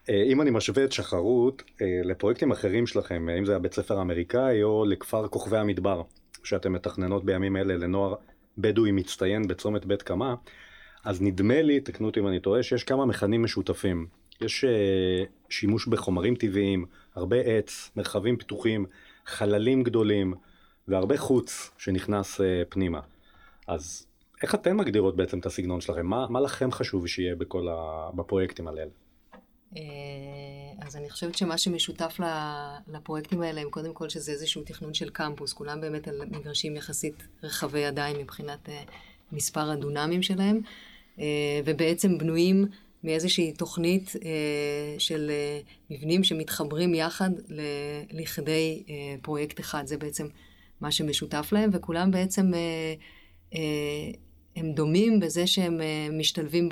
אה, 0.09 0.23
אם 0.23 0.41
אני 0.41 0.49
משווה 0.49 0.83
את 0.83 0.91
שחרות 0.91 1.63
אה, 1.81 1.87
לפרויקטים 2.03 2.51
אחרים 2.51 2.87
שלכם, 2.87 3.29
אם 3.29 3.45
זה 3.45 3.55
הבית 3.55 3.73
ספר 3.73 3.97
האמריקאי 3.97 4.63
או 4.63 4.85
לכפר 4.85 5.27
כוכבי 5.27 5.57
המדבר, 5.57 6.01
שאתם 6.43 6.73
מתכננות 6.73 7.25
בימים 7.25 7.57
אלה 7.57 7.77
לנוער 7.77 8.15
בדואי 8.57 8.91
מצטיין 8.91 9.47
בצומת 9.47 9.85
בית 9.85 10.01
קמה, 10.01 10.35
אז 11.03 11.21
נדמה 11.21 11.61
לי, 11.61 11.79
תקנו 11.79 12.07
אותי 12.07 12.19
אם 12.19 12.27
אני 12.27 12.39
טועה, 12.39 12.63
שיש 12.63 12.83
כמה 12.83 13.05
מכנים 13.05 13.43
משותפים. 13.43 14.07
יש 14.41 14.65
uh, 14.65 15.27
שימוש 15.49 15.87
בחומרים 15.87 16.35
טבעיים, 16.35 16.85
הרבה 17.15 17.37
עץ, 17.37 17.91
מרחבים 17.95 18.37
פתוחים, 18.37 18.85
חללים 19.25 19.83
גדולים, 19.83 20.33
והרבה 20.87 21.17
חוץ 21.17 21.71
שנכנס 21.77 22.41
uh, 22.41 22.43
פנימה. 22.69 22.99
אז 23.67 24.05
איך 24.43 24.55
אתן 24.55 24.77
מגדירות 24.77 25.15
בעצם 25.15 25.39
את 25.39 25.45
הסגנון 25.45 25.81
שלכם? 25.81 26.05
מה, 26.05 26.25
מה 26.29 26.41
לכם 26.41 26.71
חשוב 26.71 27.07
שיהיה 27.07 27.35
בכל 27.35 27.67
ה... 27.67 28.09
בפרויקטים 28.15 28.67
האלה? 28.67 28.81
אה, 29.77 29.81
אז 30.81 30.95
אני 30.95 31.09
חושבת 31.09 31.35
שמה 31.35 31.57
שמשותף 31.57 32.19
לפרויקטים 32.87 33.41
האלה 33.41 33.61
הם 33.61 33.69
קודם 33.69 33.93
כל 33.93 34.09
שזה 34.09 34.31
איזשהו 34.31 34.63
תכנון 34.65 34.93
של 34.93 35.09
קמפוס, 35.09 35.53
כולם 35.53 35.81
באמת 35.81 36.07
על 36.07 36.21
מגרשים 36.25 36.75
יחסית 36.75 37.27
רחבי 37.43 37.79
ידיים 37.79 38.17
מבחינת 38.19 38.69
מספר 39.31 39.71
הדונמים 39.71 40.21
שלהם. 40.21 40.61
אה, 41.19 41.61
ובעצם 41.65 42.17
בנויים 42.17 42.65
מאיזושהי 43.03 43.53
תוכנית 43.53 44.13
אה, 44.25 44.95
של 44.99 45.31
אה, 45.33 45.59
מבנים 45.89 46.23
שמתחברים 46.23 46.93
יחד 46.93 47.29
לכדי 48.11 48.83
פרויקט 49.21 49.59
אחד. 49.59 49.87
זה 49.87 49.97
בעצם 49.97 50.27
מה 50.81 50.91
שמשותף 50.91 51.49
להם, 51.51 51.69
וכולם 51.73 52.11
בעצם 52.11 52.51
הם 54.55 54.71
דומים 54.71 55.19
בזה 55.19 55.47
שהם 55.47 55.81
משתלבים 56.11 56.69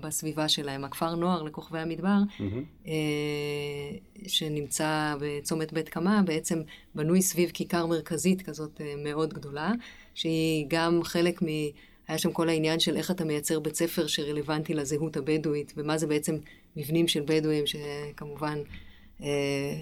בסביבה 0.00 0.48
שלהם. 0.48 0.84
הכפר 0.84 1.14
נוער 1.14 1.42
לכוכבי 1.42 1.78
המדבר, 1.78 2.16
mm-hmm. 2.38 2.88
שנמצא 4.26 5.14
בצומת 5.20 5.72
בית 5.72 5.88
קמה, 5.88 6.22
בעצם 6.26 6.62
בנוי 6.94 7.22
סביב 7.22 7.50
כיכר 7.50 7.86
מרכזית 7.86 8.42
כזאת 8.42 8.80
מאוד 9.04 9.34
גדולה, 9.34 9.72
שהיא 10.14 10.66
גם 10.68 11.00
חלק 11.02 11.42
מ... 11.42 11.46
היה 12.10 12.18
שם 12.18 12.32
כל 12.32 12.48
העניין 12.48 12.80
של 12.80 12.96
איך 12.96 13.10
אתה 13.10 13.24
מייצר 13.24 13.60
בית 13.60 13.74
ספר 13.74 14.06
שרלוונטי 14.06 14.74
לזהות 14.74 15.16
הבדואית, 15.16 15.72
ומה 15.76 15.98
זה 15.98 16.06
בעצם 16.06 16.36
מבנים 16.76 17.08
של 17.08 17.22
בדואים, 17.26 17.64
שכמובן 17.66 18.58
אה, 19.22 19.28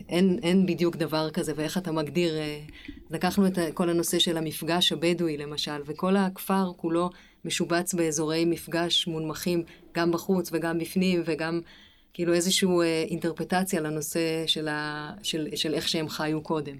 אין, 0.09 0.39
אין 0.43 0.67
בדיוק 0.67 0.97
דבר 0.97 1.31
כזה, 1.31 1.53
ואיך 1.57 1.79
אתה 1.79 1.93
מגדיר, 1.93 2.37
אה, 2.39 2.61
לקחנו 3.11 3.47
את 3.47 3.59
כל 3.75 3.91
הנושא 3.91 4.19
של 4.19 4.37
המפגש 4.37 4.93
הבדואי 4.93 5.37
למשל, 5.37 5.83
וכל 5.87 6.17
הכפר 6.17 6.73
כולו 6.77 7.11
משובץ 7.45 7.95
באזורי 7.95 8.45
מפגש 8.45 9.07
מונמכים, 9.07 9.63
גם 9.95 10.13
בחוץ 10.13 10.51
וגם 10.53 10.79
בפנים, 10.79 11.23
וגם 11.25 11.61
כאילו 12.15 12.33
איזושהי 12.35 12.69
אה, 12.69 13.05
אינטרפטציה 13.09 13.81
לנושא 13.81 14.47
של, 14.47 14.69
ה, 14.69 15.11
של, 15.23 15.49
של 15.55 15.75
איך 15.75 15.89
שהם 15.89 16.09
חיו 16.09 16.43
קודם. 16.43 16.77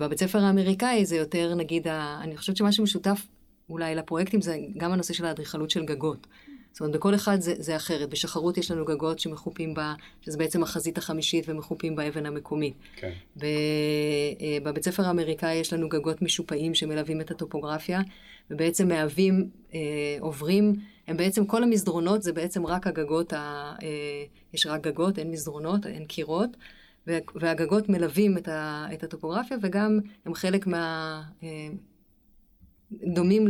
בבית 0.00 0.18
ספר 0.18 0.38
האמריקאי 0.38 1.06
זה 1.06 1.16
יותר, 1.16 1.54
נגיד, 1.54 1.88
ה, 1.88 2.20
אני 2.22 2.36
חושבת 2.36 2.56
שמה 2.56 2.72
שמשותף 2.72 3.26
אולי 3.70 3.94
לפרויקטים 3.94 4.40
זה 4.40 4.58
גם 4.76 4.92
הנושא 4.92 5.14
של 5.14 5.24
האדריכלות 5.24 5.70
של 5.70 5.84
גגות. 5.84 6.26
זאת 6.72 6.80
אומרת, 6.80 6.96
בכל 6.96 7.14
אחד 7.14 7.40
זה, 7.40 7.54
זה 7.58 7.76
אחרת. 7.76 8.10
בשחרות 8.10 8.58
יש 8.58 8.70
לנו 8.70 8.84
גגות 8.84 9.18
שמחופים 9.18 9.74
בה, 9.74 9.94
שזה 10.20 10.38
בעצם 10.38 10.62
החזית 10.62 10.98
החמישית 10.98 11.44
ומחופים 11.48 11.96
באבן 11.96 12.26
המקומית. 12.26 12.74
כן. 12.96 13.12
ב, 13.36 13.44
אה, 13.44 14.58
בבית 14.62 14.84
ספר 14.84 15.02
האמריקאי 15.02 15.54
יש 15.54 15.72
לנו 15.72 15.88
גגות 15.88 16.22
משופעים 16.22 16.74
שמלווים 16.74 17.20
את 17.20 17.30
הטופוגרפיה, 17.30 18.00
ובעצם 18.50 18.88
מהווים, 18.88 19.48
אה, 19.74 19.80
עוברים, 20.20 20.74
הם 21.06 21.16
בעצם, 21.16 21.46
כל 21.46 21.62
המסדרונות 21.62 22.22
זה 22.22 22.32
בעצם 22.32 22.66
רק 22.66 22.86
הגגות, 22.86 23.32
ה, 23.32 23.72
אה, 23.82 23.88
יש 24.54 24.66
רק 24.66 24.80
גגות, 24.80 25.18
אין 25.18 25.30
מסדרונות, 25.30 25.86
אין 25.86 26.04
קירות. 26.04 26.56
והגגות 27.34 27.88
מלווים 27.88 28.38
את, 28.38 28.48
ה, 28.48 28.86
את 28.92 29.02
הטופוגרפיה 29.02 29.56
וגם 29.62 29.98
הם 30.26 30.34
חלק 30.34 30.66
מה... 30.66 31.22
דומים 32.92 33.48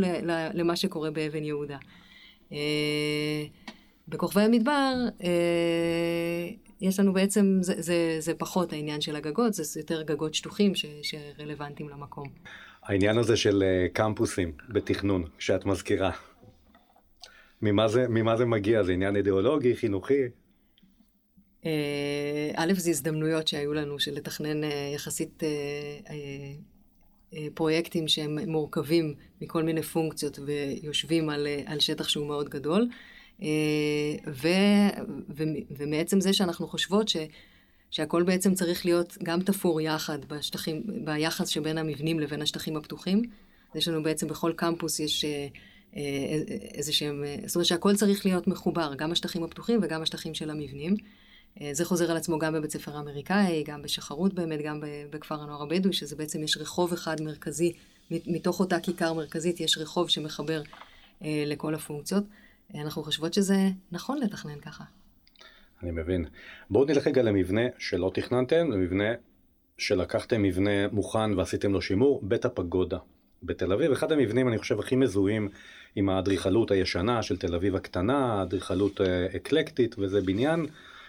למה 0.53 0.75
שקורה 0.75 1.11
באבן 1.11 1.43
יהודה. 1.43 1.77
אה, 2.51 3.45
בכוכבי 4.07 4.41
המדבר, 4.41 4.93
אה, 5.23 6.49
יש 6.81 6.99
לנו 6.99 7.13
בעצם, 7.13 7.57
זה, 7.61 7.81
זה, 7.81 8.15
זה 8.19 8.33
פחות 8.33 8.73
העניין 8.73 9.01
של 9.01 9.15
הגגות, 9.15 9.53
זה 9.53 9.79
יותר 9.79 10.01
גגות 10.01 10.33
שטוחים 10.33 10.75
ש, 10.75 10.85
שרלוונטיים 11.01 11.89
למקום. 11.89 12.27
העניין 12.83 13.17
הזה 13.17 13.37
של 13.37 13.63
אה, 13.63 13.87
קמפוסים 13.93 14.51
בתכנון, 14.69 15.23
שאת 15.39 15.65
מזכירה, 15.65 16.11
ממה 17.61 17.87
זה, 17.87 18.05
ממה 18.09 18.37
זה 18.37 18.45
מגיע? 18.45 18.83
זה 18.83 18.91
עניין 18.91 19.15
אידיאולוגי, 19.15 19.75
חינוכי? 19.75 20.21
א', 22.55 22.73
זה 22.77 22.89
הזדמנויות 22.89 23.47
שהיו 23.47 23.73
לנו 23.73 23.99
של 23.99 24.13
לתכנן 24.13 24.61
יחסית 24.95 25.43
פרויקטים 27.53 28.07
שהם 28.07 28.39
מורכבים 28.47 29.13
מכל 29.41 29.63
מיני 29.63 29.83
פונקציות 29.83 30.39
ויושבים 30.45 31.29
על, 31.29 31.47
אה, 31.47 31.61
על 31.65 31.79
שטח 31.79 32.07
שהוא 32.09 32.27
מאוד 32.27 32.49
גדול. 32.49 32.87
אה, 33.41 33.47
ו, 34.27 34.47
ו, 35.29 35.43
ומעצם 35.71 36.21
זה 36.21 36.33
שאנחנו 36.33 36.67
חושבות 36.67 37.07
ש, 37.07 37.17
שהכל 37.91 38.23
בעצם 38.23 38.53
צריך 38.53 38.85
להיות 38.85 39.17
גם 39.23 39.41
תפור 39.41 39.81
יחד 39.81 40.25
בשטחים, 40.25 40.83
ביחס 41.05 41.47
שבין 41.47 41.77
המבנים 41.77 42.19
לבין 42.19 42.41
השטחים 42.41 42.77
הפתוחים. 42.77 43.21
יש 43.75 43.87
לנו 43.87 44.03
בעצם 44.03 44.27
בכל 44.27 44.53
קמפוס 44.55 44.99
יש 44.99 45.25
איזה 46.73 46.93
שהם, 46.93 47.23
זאת 47.45 47.55
אומרת 47.55 47.65
שהכל 47.65 47.95
צריך 47.95 48.25
להיות 48.25 48.47
מחובר, 48.47 48.93
גם 48.97 49.11
השטחים 49.11 49.43
הפתוחים 49.43 49.79
וגם 49.83 50.01
השטחים 50.01 50.33
של 50.33 50.49
המבנים. 50.49 50.95
זה 51.71 51.85
חוזר 51.85 52.11
על 52.11 52.17
עצמו 52.17 52.39
גם 52.39 52.53
בבית 52.53 52.71
ספר 52.71 52.97
האמריקאי, 52.97 53.63
גם 53.63 53.81
בשחרות 53.81 54.33
באמת, 54.33 54.61
גם 54.61 54.83
בכפר 55.09 55.41
הנוער 55.41 55.61
הבדואי, 55.61 55.93
שזה 55.93 56.15
בעצם 56.15 56.43
יש 56.43 56.57
רחוב 56.57 56.93
אחד 56.93 57.21
מרכזי, 57.21 57.73
מתוך 58.11 58.59
אותה 58.59 58.79
כיכר 58.79 59.13
מרכזית 59.13 59.59
יש 59.59 59.77
רחוב 59.77 60.09
שמחבר 60.09 60.61
לכל 61.21 61.75
הפונקציות. 61.75 62.23
אנחנו 62.75 63.03
חושבות 63.03 63.33
שזה 63.33 63.69
נכון 63.91 64.19
לתכנן 64.19 64.59
ככה. 64.59 64.83
אני 65.83 65.91
מבין. 65.91 66.25
בואו 66.69 66.85
נלך 66.85 67.07
רגע 67.07 67.21
למבנה 67.21 67.61
שלא 67.77 68.11
תכננתם, 68.13 68.71
למבנה 68.71 69.13
שלקחתם 69.77 70.41
מבנה 70.41 70.87
מוכן 70.91 71.33
ועשיתם 71.33 71.71
לו 71.71 71.81
שימור, 71.81 72.19
בית 72.23 72.45
הפגודה 72.45 72.97
בתל 73.43 73.73
אביב. 73.73 73.91
אחד 73.91 74.11
המבנים, 74.11 74.47
אני 74.47 74.57
חושב, 74.57 74.79
הכי 74.79 74.95
מזוהים 74.95 75.49
עם 75.95 76.09
האדריכלות 76.09 76.71
הישנה 76.71 77.23
של 77.23 77.37
תל 77.37 77.55
אביב 77.55 77.75
הקטנה, 77.75 78.43
אדריכלות 78.43 79.01
אה, 79.01 79.25
אקלקטית, 79.35 79.95
וזה 79.99 80.21
בניין 80.21 80.65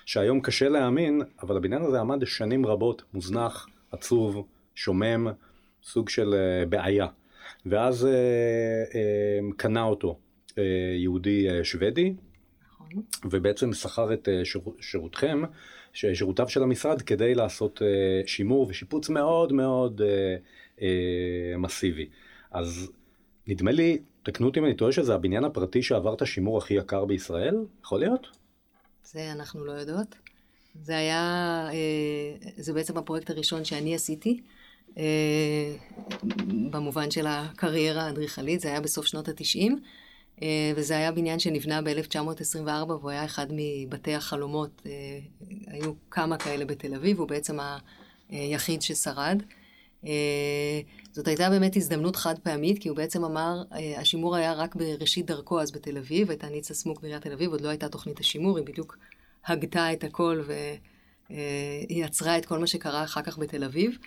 שהיום 0.06 0.40
קשה 0.40 0.68
להאמין, 0.68 1.22
אבל 1.42 1.56
הבניין 1.56 1.82
הזה 1.82 2.00
עמד 2.00 2.26
שנים 2.26 2.66
רבות, 2.66 3.02
מוזנח, 3.14 3.66
עצוב, 3.92 4.46
שומם, 4.74 5.28
סוג 5.82 6.08
של 6.08 6.34
אה, 6.34 6.66
בעיה. 6.66 7.06
ואז 7.66 8.06
אה, 8.06 8.10
אה, 8.94 9.38
קנה 9.56 9.82
אותו 9.82 10.18
יהודי 10.96 11.64
שוודי, 11.64 12.14
ובעצם 13.24 13.72
שכר 13.72 14.12
את 14.12 14.28
שיר, 14.44 14.60
שירותכם, 14.80 15.42
שירותיו 15.92 16.48
של 16.48 16.62
המשרד, 16.62 17.02
כדי 17.02 17.34
לעשות 17.34 17.82
שימור 18.26 18.66
ושיפוץ 18.68 19.08
מאוד 19.08 19.52
מאוד 19.52 20.00
מסיבי. 21.58 22.08
אז 22.50 22.92
נדמה 23.46 23.72
לי, 23.72 23.98
תקנו 24.22 24.46
אותי 24.46 24.60
אם 24.60 24.64
אני 24.64 24.74
טועה, 24.74 24.92
שזה 24.92 25.14
הבניין 25.14 25.44
הפרטי 25.44 25.82
שעבר 25.82 26.14
את 26.14 26.22
השימור 26.22 26.58
הכי 26.58 26.74
יקר 26.74 27.04
בישראל? 27.04 27.56
יכול 27.84 28.00
להיות? 28.00 28.41
זה 29.04 29.32
אנחנו 29.32 29.64
לא 29.64 29.72
יודעות. 29.72 30.14
זה 30.82 30.96
היה, 30.96 31.68
זה 32.56 32.72
בעצם 32.72 32.96
הפרויקט 32.96 33.30
הראשון 33.30 33.64
שאני 33.64 33.94
עשיתי. 33.94 34.40
במובן 36.70 37.10
של 37.10 37.26
הקריירה 37.26 38.02
האדריכלית, 38.02 38.60
זה 38.60 38.68
היה 38.68 38.80
בסוף 38.80 39.06
שנות 39.06 39.28
התשעים. 39.28 39.78
אה, 40.42 40.72
וזה 40.76 40.96
היה 40.96 41.12
בניין 41.12 41.38
שנבנה 41.38 41.82
ב-1924, 41.82 42.68
והוא 42.88 43.10
היה 43.10 43.24
אחד 43.24 43.46
מבתי 43.50 44.14
החלומות. 44.14 44.82
אה, 44.86 45.18
היו 45.66 45.92
כמה 46.10 46.38
כאלה 46.38 46.64
בתל 46.64 46.94
אביב, 46.94 47.18
הוא 47.18 47.28
בעצם 47.28 47.58
היחיד 48.30 48.82
ששרד. 48.82 49.42
אה, 50.06 50.80
זאת 51.12 51.28
הייתה 51.28 51.50
באמת 51.50 51.76
הזדמנות 51.76 52.16
חד 52.16 52.38
פעמית, 52.38 52.78
כי 52.78 52.88
הוא 52.88 52.96
בעצם 52.96 53.24
אמר, 53.24 53.62
השימור 53.96 54.36
היה 54.36 54.52
רק 54.52 54.74
בראשית 54.74 55.26
דרכו 55.26 55.60
אז 55.60 55.72
בתל 55.72 55.98
אביב, 55.98 56.30
הייתה 56.30 56.48
ניצה 56.48 56.74
סמוק 56.74 57.00
בעיריית 57.00 57.22
תל 57.22 57.32
אביב, 57.32 57.50
עוד 57.50 57.60
לא 57.60 57.68
הייתה 57.68 57.88
תוכנית 57.88 58.20
השימור, 58.20 58.56
היא 58.58 58.66
בדיוק 58.66 58.98
הגתה 59.46 59.92
את 59.92 60.04
הכל 60.04 60.42
והיא 61.30 62.04
עצרה 62.04 62.38
את 62.38 62.46
כל 62.46 62.58
מה 62.58 62.66
שקרה 62.66 63.04
אחר 63.04 63.22
כך 63.22 63.38
בתל 63.38 63.64
אביב. 63.64 63.98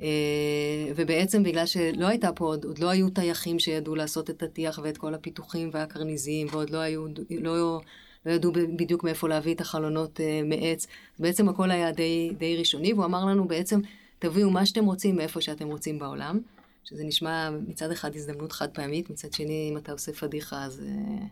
אה, 0.00 0.92
ובעצם 0.96 1.42
בגלל 1.42 1.66
שלא 1.66 2.06
הייתה 2.06 2.32
פה 2.32 2.44
עוד, 2.44 2.64
עוד 2.64 2.78
לא 2.78 2.90
היו 2.90 3.10
טייחים 3.10 3.58
שידעו 3.58 3.94
לעשות 3.94 4.30
את 4.30 4.42
הטיח 4.42 4.80
ואת 4.82 4.98
כל 4.98 5.14
הפיתוחים 5.14 5.70
והקרניזים, 5.72 6.46
ועוד 6.50 6.70
לא 6.70 6.78
היו, 6.78 7.06
לא, 7.30 7.80
לא 8.26 8.32
ידעו 8.32 8.52
בדיוק 8.52 9.04
מאיפה 9.04 9.28
להביא 9.28 9.54
את 9.54 9.60
החלונות 9.60 10.20
אה, 10.20 10.40
מעץ. 10.44 10.86
בעצם 11.18 11.48
הכל 11.48 11.70
היה 11.70 11.92
די, 11.92 12.32
די 12.38 12.56
ראשוני, 12.56 12.92
והוא 12.92 13.04
אמר 13.04 13.24
לנו 13.24 13.48
בעצם, 13.48 13.80
תביאו 14.22 14.50
מה 14.50 14.66
שאתם 14.66 14.84
רוצים 14.84 15.16
מאיפה 15.16 15.40
שאתם 15.40 15.68
רוצים 15.68 15.98
בעולם, 15.98 16.40
שזה 16.84 17.04
נשמע 17.04 17.50
מצד 17.68 17.90
אחד 17.90 18.16
הזדמנות 18.16 18.52
חד 18.52 18.68
פעמית, 18.70 19.10
מצד 19.10 19.32
שני, 19.32 19.68
אם 19.72 19.76
אתה 19.76 19.92
עושה 19.92 20.12
פדיחה 20.12 20.64
אז, 20.64 20.82
אה, 20.86 21.26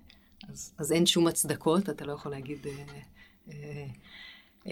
אז, 0.50 0.74
אז 0.78 0.92
אין 0.92 1.06
שום 1.06 1.26
הצדקות, 1.26 1.90
אתה 1.90 2.04
לא 2.04 2.12
יכול 2.12 2.32
להגיד... 2.32 2.66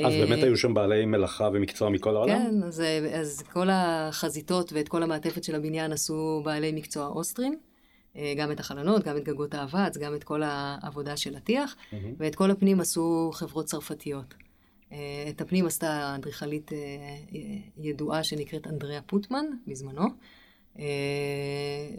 אז 0.05 0.15
באמת 0.15 0.43
היו 0.43 0.57
שם 0.57 0.75
בעלי 0.75 1.07
מלאכה 1.07 1.49
ומקצוע 1.53 1.91
מכל 1.91 2.17
העולם? 2.17 2.39
כן, 2.39 2.63
אז, 2.63 2.83
אז 3.13 3.43
כל 3.53 3.69
החזיתות 3.71 4.73
ואת 4.73 4.89
כל 4.89 5.03
המעטפת 5.03 5.45
של 5.45 5.55
הבניין 5.55 5.93
עשו 5.93 6.43
בעלי 6.45 6.73
מקצוע 6.73 7.07
אוסטרים. 7.07 7.59
אה, 8.17 8.35
גם 8.37 8.53
את 8.53 8.61
החלונות, 8.61 9.05
גם 9.05 9.17
את 9.17 9.25
גגות 9.25 9.55
האבץ, 9.55 9.97
גם 9.97 10.15
את 10.15 10.25
כל 10.25 10.43
העבודה 10.45 11.17
של 11.17 11.37
הטיח, 11.37 11.75
mm-hmm. 11.75 11.97
ואת 12.19 12.35
כל 12.35 12.51
הפנים 12.51 12.81
עשו 12.81 13.31
חברות 13.35 13.67
צרפתיות. 13.67 14.35
אה, 14.93 15.27
את 15.29 15.41
הפנים 15.41 15.67
עשתה 15.67 16.15
אדריכלית 16.15 16.73
אה, 16.73 16.79
ידועה 17.79 18.25
שנקראת 18.25 18.67
אנדריאה 18.67 19.03
פוטמן, 19.03 19.45
בזמנו. 19.67 20.05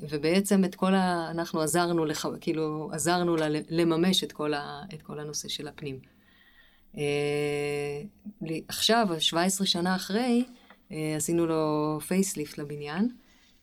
ובעצם 0.09 0.65
את 0.65 0.75
כל 0.75 0.93
ה... 0.93 1.31
אנחנו 1.31 1.61
עזרנו, 1.61 2.05
לח... 2.05 2.25
כאילו, 2.41 2.89
עזרנו 2.93 3.35
לה 3.35 3.47
לממש 3.69 4.23
את 4.23 4.31
כל, 4.31 4.53
ה... 4.53 4.81
את 4.93 5.01
כל 5.01 5.19
הנושא 5.19 5.47
של 5.47 5.67
הפנים. 5.67 5.99
אה, 6.97 8.01
עכשיו, 8.67 9.07
17 9.19 9.67
שנה 9.67 9.95
אחרי, 9.95 10.45
אה, 10.91 11.13
עשינו 11.17 11.45
לו 11.45 11.99
פייסליפט 12.07 12.57
לבניין. 12.57 13.09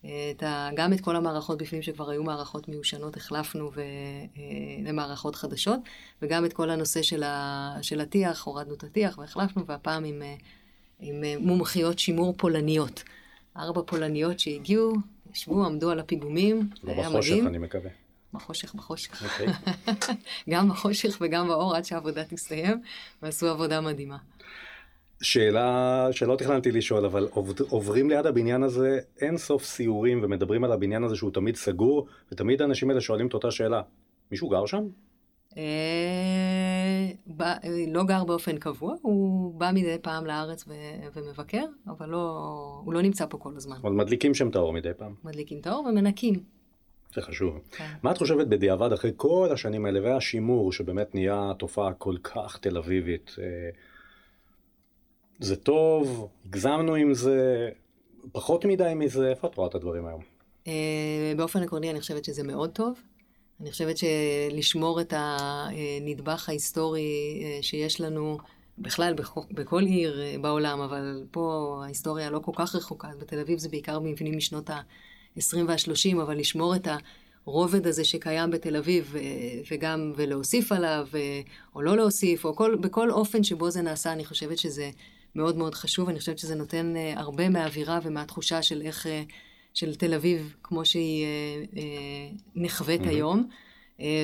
אה, 0.04 0.32
את 0.36 0.42
ה, 0.42 0.70
גם 0.74 0.92
את 0.92 1.00
כל 1.00 1.16
המערכות 1.16 1.62
בפנים 1.62 1.82
שכבר 1.82 2.10
היו 2.10 2.22
מערכות 2.22 2.68
מיושנות 2.68 3.16
החלפנו 3.16 3.70
ו, 3.74 3.82
למערכות 4.84 5.34
חדשות, 5.34 5.80
וגם 6.22 6.44
את 6.44 6.52
כל 6.52 6.70
הנושא 6.70 7.02
של, 7.02 7.22
ה, 7.22 7.78
של 7.82 8.00
הטיח, 8.00 8.44
הורדנו 8.44 8.74
את 8.74 8.84
הטיח 8.84 9.18
והחלפנו, 9.18 9.66
והפעם 9.66 10.04
עם, 10.04 10.22
עם 11.00 11.24
מומחיות 11.40 11.98
שימור 11.98 12.34
פולניות. 12.36 13.02
ארבע 13.56 13.82
פולניות 13.86 14.40
שהגיעו, 14.40 14.92
ישבו, 15.32 15.66
עמדו 15.66 15.90
על 15.90 16.00
הפיגומים, 16.00 16.70
לא 16.82 16.94
בחושך, 16.94 17.36
אני 17.46 17.58
מקווה. 17.58 17.90
בחושך, 18.32 18.74
בחושך. 18.74 19.22
Okay. 19.22 19.24
אוקיי. 19.24 20.16
גם 20.50 20.68
בחושך 20.68 21.18
וגם 21.20 21.48
באור 21.48 21.76
עד 21.76 21.84
שהעבודה 21.84 22.24
תסתיים, 22.24 22.82
ועשו 23.22 23.48
עבודה 23.48 23.80
מדהימה. 23.80 24.16
שאלה 25.22 26.08
שלא 26.12 26.36
תכננתי 26.36 26.72
לשאול, 26.72 27.04
אבל 27.04 27.28
עוברים 27.68 28.10
ליד 28.10 28.26
הבניין 28.26 28.62
הזה 28.62 28.98
אין 29.20 29.36
סוף 29.36 29.64
סיורים 29.64 30.20
ומדברים 30.22 30.64
על 30.64 30.72
הבניין 30.72 31.04
הזה 31.04 31.16
שהוא 31.16 31.30
תמיד 31.30 31.56
סגור, 31.56 32.06
ותמיד 32.32 32.62
האנשים 32.62 32.90
האלה 32.90 33.00
שואלים 33.00 33.26
את 33.26 33.34
אותה 33.34 33.50
שאלה. 33.50 33.82
מישהו 34.30 34.48
גר 34.48 34.66
שם? 34.66 34.84
אה, 35.56 37.08
לא 37.88 38.04
גר 38.04 38.24
באופן 38.24 38.58
קבוע, 38.58 38.94
הוא 39.02 39.54
בא 39.54 39.70
מדי 39.74 39.96
פעם 40.02 40.26
לארץ 40.26 40.64
ומבקר, 41.14 41.64
אבל 41.86 42.08
לא, 42.08 42.18
הוא 42.84 42.94
לא 42.94 43.02
נמצא 43.02 43.26
פה 43.26 43.38
כל 43.38 43.56
הזמן. 43.56 43.76
אבל 43.82 43.92
מדליקים 43.92 44.34
שם 44.34 44.48
את 44.48 44.56
האור 44.56 44.72
מדי 44.72 44.94
פעם. 44.96 45.14
מדליקים 45.24 45.58
את 45.58 45.66
האור 45.66 45.86
ומנקים. 45.86 46.34
זה 47.14 47.22
חשוב. 47.22 47.60
כן. 47.70 47.92
מה 48.02 48.10
את 48.10 48.18
חושבת 48.18 48.46
בדיעבד 48.46 48.92
אחרי 48.92 49.10
כל 49.16 49.48
השנים 49.52 49.86
האלה 49.86 50.00
והשימור 50.02 50.72
שבאמת 50.72 51.14
נהיה 51.14 51.52
תופעה 51.58 51.92
כל 51.92 52.16
כך 52.22 52.58
תל 52.58 52.76
אביבית? 52.76 53.36
אה, 55.42 55.46
זה 55.46 55.56
טוב, 55.56 56.28
הגזמנו 56.46 56.94
עם 56.94 57.14
זה, 57.14 57.68
פחות 58.32 58.64
מדי 58.64 58.92
מזה, 58.96 59.30
איפה 59.30 59.48
את 59.48 59.54
רואה 59.54 59.68
את 59.68 59.74
הדברים 59.74 60.06
היום? 60.06 60.20
אה, 60.66 61.32
באופן 61.36 61.62
עקרוני 61.62 61.90
אני 61.90 62.00
חושבת 62.00 62.24
שזה 62.24 62.42
מאוד 62.42 62.70
טוב. 62.70 63.00
אני 63.60 63.70
חושבת 63.70 63.96
שלשמור 63.96 65.00
את 65.00 65.12
הנדבך 65.16 66.48
ההיסטורי 66.48 67.42
אה, 67.44 67.58
שיש 67.62 68.00
לנו 68.00 68.38
בכלל 68.78 69.14
בכל 69.50 69.82
עיר 69.82 70.20
בעולם, 70.40 70.80
אבל 70.80 71.24
פה 71.30 71.76
ההיסטוריה 71.84 72.30
לא 72.30 72.38
כל 72.38 72.52
כך 72.54 72.74
רחוקה, 72.74 73.08
בתל 73.18 73.38
אביב 73.38 73.58
זה 73.58 73.68
בעיקר 73.68 73.98
מבנים 74.00 74.36
משנות 74.36 74.70
ה... 74.70 74.80
20 75.36 75.68
וה-30, 75.68 76.22
אבל 76.22 76.38
לשמור 76.38 76.76
את 76.76 76.88
הרובד 77.46 77.86
הזה 77.86 78.04
שקיים 78.04 78.50
בתל 78.50 78.76
אביב, 78.76 79.14
וגם, 79.70 80.12
ולהוסיף 80.16 80.72
עליו, 80.72 81.06
או 81.74 81.82
לא 81.82 81.96
להוסיף, 81.96 82.44
או 82.44 82.56
כל, 82.56 82.76
בכל 82.80 83.10
אופן 83.10 83.42
שבו 83.42 83.70
זה 83.70 83.82
נעשה, 83.82 84.12
אני 84.12 84.24
חושבת 84.24 84.58
שזה 84.58 84.90
מאוד 85.36 85.56
מאוד 85.56 85.74
חשוב. 85.74 86.08
אני 86.08 86.18
חושבת 86.18 86.38
שזה 86.38 86.54
נותן 86.54 86.96
אה, 86.96 87.12
הרבה 87.16 87.48
מהאווירה 87.48 87.98
ומהתחושה 88.02 88.62
של 88.62 88.82
איך, 88.82 89.06
אה, 89.06 89.22
של 89.74 89.94
תל 89.94 90.14
אביב, 90.14 90.54
כמו 90.62 90.84
שהיא 90.84 91.24
אה, 91.76 91.82
נחווית 92.54 93.00
mm-hmm. 93.00 93.08
היום. 93.08 93.48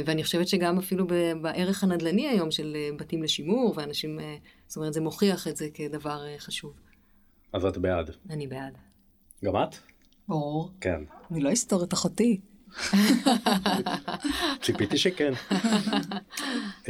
ואני 0.05 0.25
חושבת 0.25 0.48
שגם 0.48 0.79
אפילו 0.79 1.07
בערך 1.40 1.85
הנדל"ני 1.85 2.29
היום 2.29 2.51
של 2.51 2.77
בתים 2.98 3.22
לשימור, 3.22 3.75
ואנשים, 3.77 4.18
זאת 4.66 4.77
אומרת, 4.77 4.92
זה 4.92 5.01
מוכיח 5.01 5.48
את 5.48 5.57
זה 5.57 5.68
כדבר 5.75 6.38
חשוב. 6.38 6.72
אז 7.53 7.64
את 7.64 7.79
בעד. 7.79 8.11
אני 8.31 8.46
בעד. 8.46 8.79
גם 9.44 9.57
את? 9.57 9.77
ברור. 10.29 10.70
כן. 10.81 11.01
אני 11.31 11.40
לא 11.40 11.53
אסתור 11.53 11.85
את 11.85 11.92
אחותי. 11.92 12.40
ציפיתי 14.63 14.99
שכן. 14.99 15.33
uh, 15.51 16.89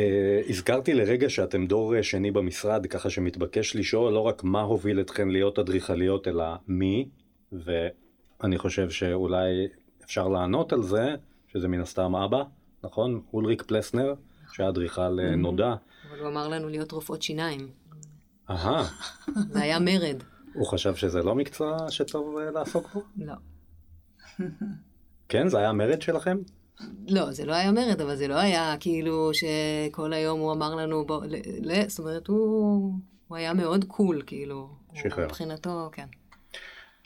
הזכרתי 0.51 0.95
לרגע 0.95 1.31
שאתם 1.31 1.67
דור 1.67 2.03
שני 2.03 2.31
במשרד, 2.31 2.87
ככה 2.87 3.11
שמתבקש 3.11 3.77
לשאול 3.77 4.13
לא 4.13 4.21
רק 4.21 4.45
מה 4.45 4.61
הוביל 4.61 5.01
אתכם 5.01 5.31
להיות 5.31 5.59
אדריכליות, 5.59 6.29
אלא 6.29 6.45
מי, 6.69 7.09
ואני 7.53 8.59
חושב 8.59 8.91
שאולי 8.91 9.69
אפשר 10.05 10.29
לענות 10.29 10.73
על 10.73 10.83
זה, 10.83 11.15
שזה 11.53 11.69
מן 11.69 11.81
הסתם 11.81 12.17
אבא, 12.17 12.43
נכון? 12.85 13.21
אולריק 13.33 13.63
פלסנר, 13.63 14.15
שהיה 14.53 14.69
אדריכל 14.69 15.21
אה, 15.21 15.37
נודע. 15.37 15.75
אבל 16.11 16.19
הוא 16.19 16.29
אמר 16.29 16.49
לנו 16.49 16.69
להיות 16.69 16.93
רופאות 16.93 17.23
שיניים. 17.23 17.69
אהה. 18.51 18.89
זה 19.51 19.61
היה 19.63 19.79
מרד. 19.79 20.23
הוא 20.55 20.67
חשב 20.67 20.95
שזה 20.95 21.23
לא 21.23 21.35
מקצוע 21.35 21.77
שטוב 21.91 22.39
אה, 22.39 22.51
לעסוק 22.51 22.95
בו? 22.95 23.03
לא. 23.17 23.35
כן? 25.33 25.49
זה 25.49 25.59
היה 25.59 25.69
המרד 25.69 26.03
שלכם? 26.03 26.39
לא, 27.09 27.33
זה 27.33 27.45
לא 27.45 27.55
היה 27.55 27.73
מרד, 27.73 28.01
אבל 28.01 28.17
זה 28.17 28.29
לא 28.29 28.35
היה 28.35 28.75
כאילו 28.81 29.31
שכל 29.35 30.13
היום 30.13 30.41
הוא 30.41 30.53
אמר 30.53 30.75
לנו, 30.75 31.07
בוא, 31.07 31.25
ל, 31.27 31.37
ל, 31.61 31.89
זאת 31.89 31.99
אומרת, 31.99 32.27
הוא, 32.27 32.93
הוא 33.29 33.37
היה 33.37 33.55
מאוד 33.55 33.85
קול, 33.85 34.23
כאילו. 34.27 34.69
שחרר. 34.95 35.25
מבחינתו, 35.25 35.91
כן. 35.93 36.07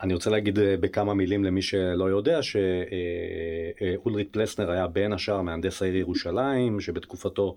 אני 0.02 0.14
רוצה 0.14 0.30
להגיד 0.30 0.58
אה, 0.58 0.76
בכמה 0.80 1.14
מילים 1.14 1.44
למי 1.44 1.62
שלא 1.62 2.04
יודע 2.04 2.40
שאולריק 2.42 4.28
פלסנר 4.30 4.70
היה 4.70 4.86
בין 4.86 5.12
השאר 5.12 5.42
מהנדס 5.42 5.82
העיר 5.82 5.96
ירושלים, 5.96 6.80
שבתקופתו 6.80 7.56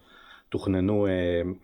תוכננו 0.49 1.07
אה, 1.07 1.11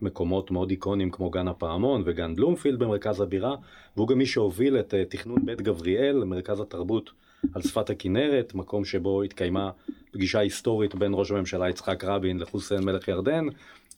מקומות 0.02 0.52
מאוד 0.52 0.70
איקונים 0.70 1.12
כמו 1.12 1.30
גן 1.30 1.48
הפעמון 1.48 2.04
וגן 2.06 2.36
בלומפילד 2.36 2.80
במרכז 2.80 3.22
הבירה, 3.22 3.56
והוא 3.96 4.08
גם 4.08 4.18
מי 4.18 4.26
שהוביל 4.26 4.80
את 4.80 4.94
אה, 4.94 5.06
תכנון 5.06 5.46
בית 5.46 5.62
גבריאל, 5.62 6.24
מרכז 6.24 6.60
התרבות 6.60 7.12
על 7.54 7.62
שפת 7.62 7.90
הכנרת, 7.90 8.54
מקום 8.56 8.86
שבו 8.86 9.24
התקיימה 9.24 9.72
פגישה 10.12 10.40
היסטורית 10.40 10.96
בין 10.96 11.12
ראש 11.16 11.32
הממשלה 11.32 11.70
יצחק 11.70 12.04
רבין 12.04 12.40
לחוסיין 12.40 12.84
מלך 12.84 13.08
ירדן. 13.08 13.46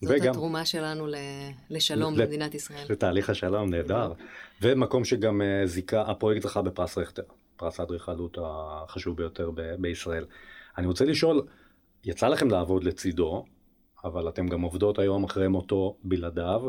זאת 0.01 0.15
וגם, 0.19 0.31
התרומה 0.31 0.65
שלנו 0.65 1.07
לשלום 1.69 2.15
ל- 2.15 2.25
במדינת 2.25 2.55
ישראל. 2.55 2.85
לתהליך 2.89 3.29
השלום, 3.29 3.69
נהדר. 3.69 4.13
ומקום 4.61 5.05
שגם 5.05 5.41
זיכה, 5.65 6.01
הפרויקט 6.01 6.41
זכה 6.41 6.61
בפרס 6.61 6.97
רכטר, 6.97 7.23
פרס 7.55 7.79
האדריכלות 7.79 8.37
החשוב 8.41 9.17
ביותר 9.17 9.51
ב- 9.55 9.75
בישראל. 9.79 10.25
אני 10.77 10.87
רוצה 10.87 11.05
לשאול, 11.05 11.41
יצא 12.05 12.27
לכם 12.27 12.49
לעבוד 12.49 12.83
לצידו, 12.83 13.45
אבל 14.05 14.29
אתם 14.29 14.47
גם 14.47 14.61
עובדות 14.61 14.99
היום 14.99 15.23
אחרי 15.23 15.47
מותו 15.47 15.97
בלעדיו. 16.03 16.61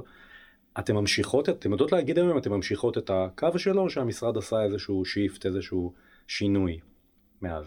אתם 0.79 0.95
ממשיכות, 0.97 1.49
אתם 1.49 1.73
יודעות 1.73 1.93
להגיד 1.93 2.19
היום 2.19 2.31
אם 2.31 2.39
אתם 2.39 2.53
ממשיכות 2.53 2.99
את 2.99 3.11
הקו 3.15 3.59
שלו, 3.59 3.83
או 3.83 3.91
שהמשרד 3.91 4.37
עשה 4.37 4.63
איזשהו 4.63 5.05
shift, 5.05 5.47
איזשהו 5.47 5.93
שינוי 6.29 6.79
מאז? 7.43 7.65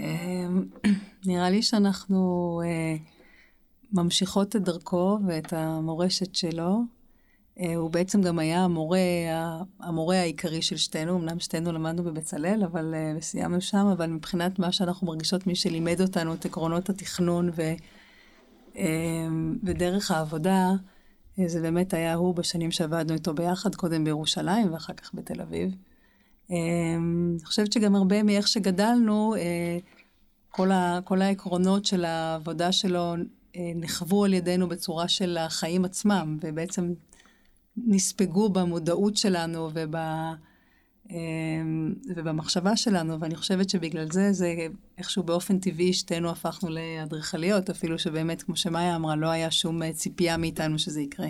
אמ, 0.00 0.64
נראה 1.26 1.50
לי 1.50 1.62
שאנחנו 1.62 2.60
אה, 2.64 2.96
ממשיכות 3.92 4.56
את 4.56 4.62
דרכו 4.62 5.18
ואת 5.26 5.52
המורשת 5.52 6.34
שלו. 6.34 6.80
אה, 7.60 7.74
הוא 7.76 7.90
בעצם 7.90 8.22
גם 8.22 8.38
היה 8.38 8.64
המורה, 8.64 8.98
המורה 9.80 10.16
העיקרי 10.16 10.62
של 10.62 10.76
שתינו, 10.76 11.18
אמנם 11.18 11.40
שתינו 11.40 11.72
למדנו 11.72 12.02
בבצלאל, 12.04 12.62
אבל 12.64 12.94
אה, 12.94 13.20
סיימנו 13.20 13.60
שם, 13.60 13.86
אבל 13.86 14.06
מבחינת 14.06 14.58
מה 14.58 14.72
שאנחנו 14.72 15.06
מרגישות, 15.06 15.46
מי 15.46 15.54
שלימד 15.54 16.00
אותנו 16.00 16.34
את 16.34 16.44
עקרונות 16.44 16.90
התכנון 16.90 17.50
ו... 17.54 17.62
אמ, 18.76 19.58
ודרך 19.64 20.10
העבודה, 20.10 20.70
זה 21.46 21.60
באמת 21.60 21.94
היה 21.94 22.14
הוא 22.14 22.34
בשנים 22.34 22.70
שעבדנו 22.70 23.14
איתו 23.14 23.34
ביחד, 23.34 23.74
קודם 23.74 24.04
בירושלים 24.04 24.72
ואחר 24.72 24.92
כך 24.92 25.14
בתל 25.14 25.40
אביב. 25.40 25.74
אמ, 26.52 27.36
אני 27.38 27.44
חושבת 27.44 27.72
שגם 27.72 27.94
הרבה 27.94 28.22
מאיך 28.22 28.48
שגדלנו, 28.48 29.34
אה, 29.34 29.78
כל, 30.48 30.70
ה, 30.70 30.98
כל 31.04 31.22
העקרונות 31.22 31.84
של 31.84 32.04
העבודה 32.04 32.72
שלו 32.72 33.14
אה, 33.56 33.72
נחוו 33.74 34.24
על 34.24 34.34
ידינו 34.34 34.68
בצורה 34.68 35.08
של 35.08 35.38
החיים 35.40 35.84
עצמם, 35.84 36.38
ובעצם 36.40 36.92
נספגו 37.76 38.48
במודעות 38.48 39.16
שלנו 39.16 39.70
וב... 39.74 39.94
אמ, 41.10 41.94
ובמחשבה 42.16 42.76
שלנו, 42.76 43.20
ואני 43.20 43.36
חושבת 43.36 43.70
שבגלל 43.70 44.10
זה, 44.10 44.32
זה 44.32 44.54
איכשהו 44.98 45.22
באופן 45.22 45.58
טבעי 45.58 45.92
שתינו 45.92 46.30
הפכנו 46.30 46.70
לאדריכליות, 46.70 47.70
אפילו 47.70 47.98
שבאמת, 47.98 48.42
כמו 48.42 48.56
שמאיה 48.56 48.96
אמרה, 48.96 49.16
לא 49.16 49.26
היה 49.26 49.50
שום 49.50 49.82
אה, 49.82 49.92
ציפייה 49.92 50.36
מאיתנו 50.36 50.78
שזה 50.78 51.00
יקרה. 51.00 51.28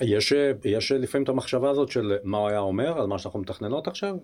יש, 0.00 0.32
יש 0.64 0.92
לפעמים 0.92 1.24
את 1.24 1.28
המחשבה 1.28 1.70
הזאת 1.70 1.90
של 1.90 2.16
מה 2.24 2.38
הוא 2.38 2.48
היה 2.48 2.58
אומר 2.58 3.00
על 3.00 3.06
מה 3.06 3.18
שאנחנו 3.18 3.40
מתכננות 3.40 3.88
עכשיו? 3.88 4.16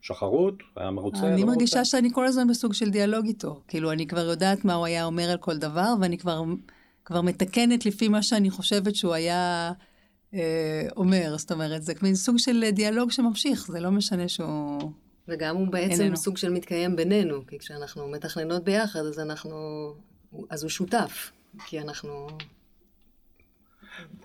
שחרות? 0.00 0.54
היה 0.76 0.90
מרוצה? 0.90 1.28
אני 1.28 1.40
לא 1.40 1.46
מרגישה 1.46 1.76
מרוצה? 1.76 1.90
שאני 1.90 2.08
כל 2.12 2.26
הזמן 2.26 2.48
בסוג 2.48 2.72
של 2.72 2.90
דיאלוג 2.90 3.26
איתו. 3.26 3.60
כאילו, 3.68 3.92
אני 3.92 4.06
כבר 4.06 4.24
יודעת 4.30 4.64
מה 4.64 4.74
הוא 4.74 4.86
היה 4.86 5.04
אומר 5.04 5.30
על 5.30 5.38
כל 5.38 5.56
דבר, 5.56 5.94
ואני 6.00 6.18
כבר, 6.18 6.42
כבר 7.04 7.20
מתקנת 7.20 7.86
לפי 7.86 8.08
מה 8.08 8.22
שאני 8.22 8.50
חושבת 8.50 8.94
שהוא 8.94 9.14
היה 9.14 9.72
אה, 10.34 10.88
אומר, 10.96 11.34
זאת 11.38 11.52
אומרת, 11.52 11.82
זה 11.82 11.92
מין 12.02 12.14
סוג 12.14 12.38
של 12.38 12.70
דיאלוג 12.70 13.10
שממשיך, 13.10 13.66
זה 13.66 13.80
לא 13.80 13.90
משנה 13.90 14.28
שהוא... 14.28 14.92
וגם 15.28 15.56
הוא 15.56 15.68
בעצם 15.68 16.02
איננו. 16.02 16.16
סוג 16.16 16.36
של 16.36 16.50
מתקיים 16.50 16.96
בינינו, 16.96 17.46
כי 17.46 17.58
כשאנחנו 17.58 18.08
מתכננות 18.08 18.64
ביחד, 18.64 19.00
אז 19.00 19.18
אנחנו... 19.18 19.56
אז 20.50 20.62
הוא 20.62 20.70
שותף, 20.70 21.32
כי 21.66 21.80
אנחנו... 21.80 22.26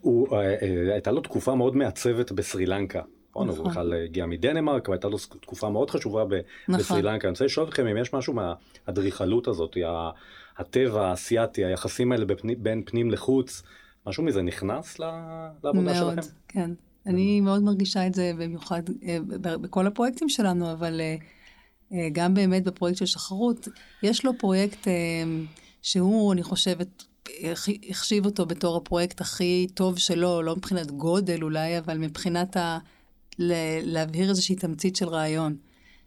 הוא, 0.02 0.38
אה, 0.38 0.56
אה, 0.62 0.94
הייתה 0.94 1.12
לו 1.12 1.22
תקופה 1.22 1.56
מאוד 1.56 1.76
מעצבת 1.76 2.32
בסרי 2.32 2.66
לנקה. 2.66 3.02
נכון, 3.30 3.50
הוא 3.50 3.70
בכלל 3.70 3.94
הגיע 3.94 4.26
מדנמרק, 4.26 4.90
והייתה 4.90 5.08
לו 5.08 5.18
תקופה 5.18 5.70
מאוד 5.70 5.90
חשובה 5.90 6.24
נכון. 6.68 6.80
בסרי 6.80 7.02
לנקה. 7.02 7.28
אני 7.28 7.32
רוצה 7.32 7.46
לשאול 7.46 7.68
אתכם 7.68 7.88
אם 7.88 7.98
יש 7.98 8.14
משהו 8.14 8.34
מהאדריכלות 8.34 9.48
הזאת, 9.48 9.78
הטבע 10.58 11.08
האסייתי, 11.08 11.66
היחסים 11.66 12.12
האלה 12.12 12.26
בין 12.58 12.84
פנים 12.86 13.12
לחוץ, 13.12 13.64
משהו 14.08 14.24
מזה 14.24 14.42
נכנס 14.42 15.00
לעבודה 15.00 15.94
שלכם? 15.96 16.06
מאוד, 16.06 16.20
כן. 16.48 16.72
אני 17.06 17.42
מאוד 17.42 17.64
מרגישה 17.64 18.08
את 18.08 18.14
זה 18.14 18.32
במיוחד 18.38 18.82
אה, 19.04 19.18
בכל 19.42 19.88
הפרויקטים 19.88 20.30
שלנו, 20.30 20.72
אבל 20.72 21.02
גם 22.12 22.34
באמת 22.34 22.64
בפרויקט 22.64 22.98
של 22.98 23.06
שחרות, 23.06 23.68
יש 24.04 24.26
לו 24.26 24.32
פרויקט 24.38 24.88
שהוא, 25.82 26.34
אני 26.34 26.44
חושבת, 26.44 27.04
החשיב 27.90 28.26
אותו 28.26 28.46
בתור 28.46 28.78
הפרויקט 28.78 29.22
הכי 29.22 29.68
טוב 29.74 29.98
שלו, 29.98 30.42
לא 30.42 30.56
מבחינת 30.56 30.92
גודל 30.92 31.44
אולי, 31.44 31.78
אבל 31.80 31.98
מבחינת 31.98 32.58
ה... 32.58 32.78
להבהיר 33.84 34.30
איזושהי 34.30 34.56
תמצית 34.56 34.96
של 34.96 35.08
רעיון. 35.08 35.56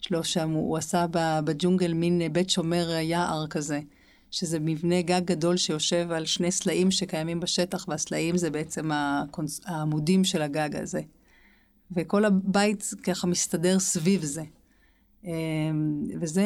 יש 0.03 0.13
לו 0.13 0.25
שם, 0.25 0.51
הוא 0.51 0.77
עשה 0.77 1.07
בג'ונגל 1.45 1.93
מין 1.93 2.23
בית 2.33 2.51
שומר 2.51 2.91
יער 2.91 3.47
כזה. 3.47 3.81
שזה 4.31 4.59
מבנה 4.61 5.03
גג 5.03 5.21
גדול 5.25 5.57
שיושב 5.57 6.13
על 6.13 6.27
שני 6.27 6.53
סלעים 6.53 6.91
שקיימים 6.91 7.41
בשטח, 7.41 7.85
והסלעים 7.89 8.37
זה 8.37 8.51
בעצם 8.51 8.91
הקונס... 8.93 9.61
העמודים 9.65 10.25
של 10.25 10.43
הגג 10.43 10.77
הזה. 10.77 11.01
וכל 11.91 12.25
הבית 12.25 12.91
ככה 13.03 13.27
מסתדר 13.27 13.79
סביב 13.79 14.25
זה. 14.25 14.43
אמ, 15.27 16.05
וזה 16.21 16.45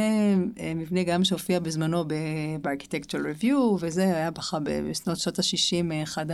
אה, 0.60 0.72
מבנה 0.74 1.02
גם 1.02 1.24
שהופיע 1.24 1.60
בזמנו 1.60 2.04
ב-Architectural 2.06 3.42
Review, 3.42 3.56
וזה 3.80 4.04
היה 4.04 4.30
בך 4.30 4.58
בשנות 4.64 5.18
שנות 5.18 5.38
ה-60, 5.38 6.02
אחד, 6.02 6.26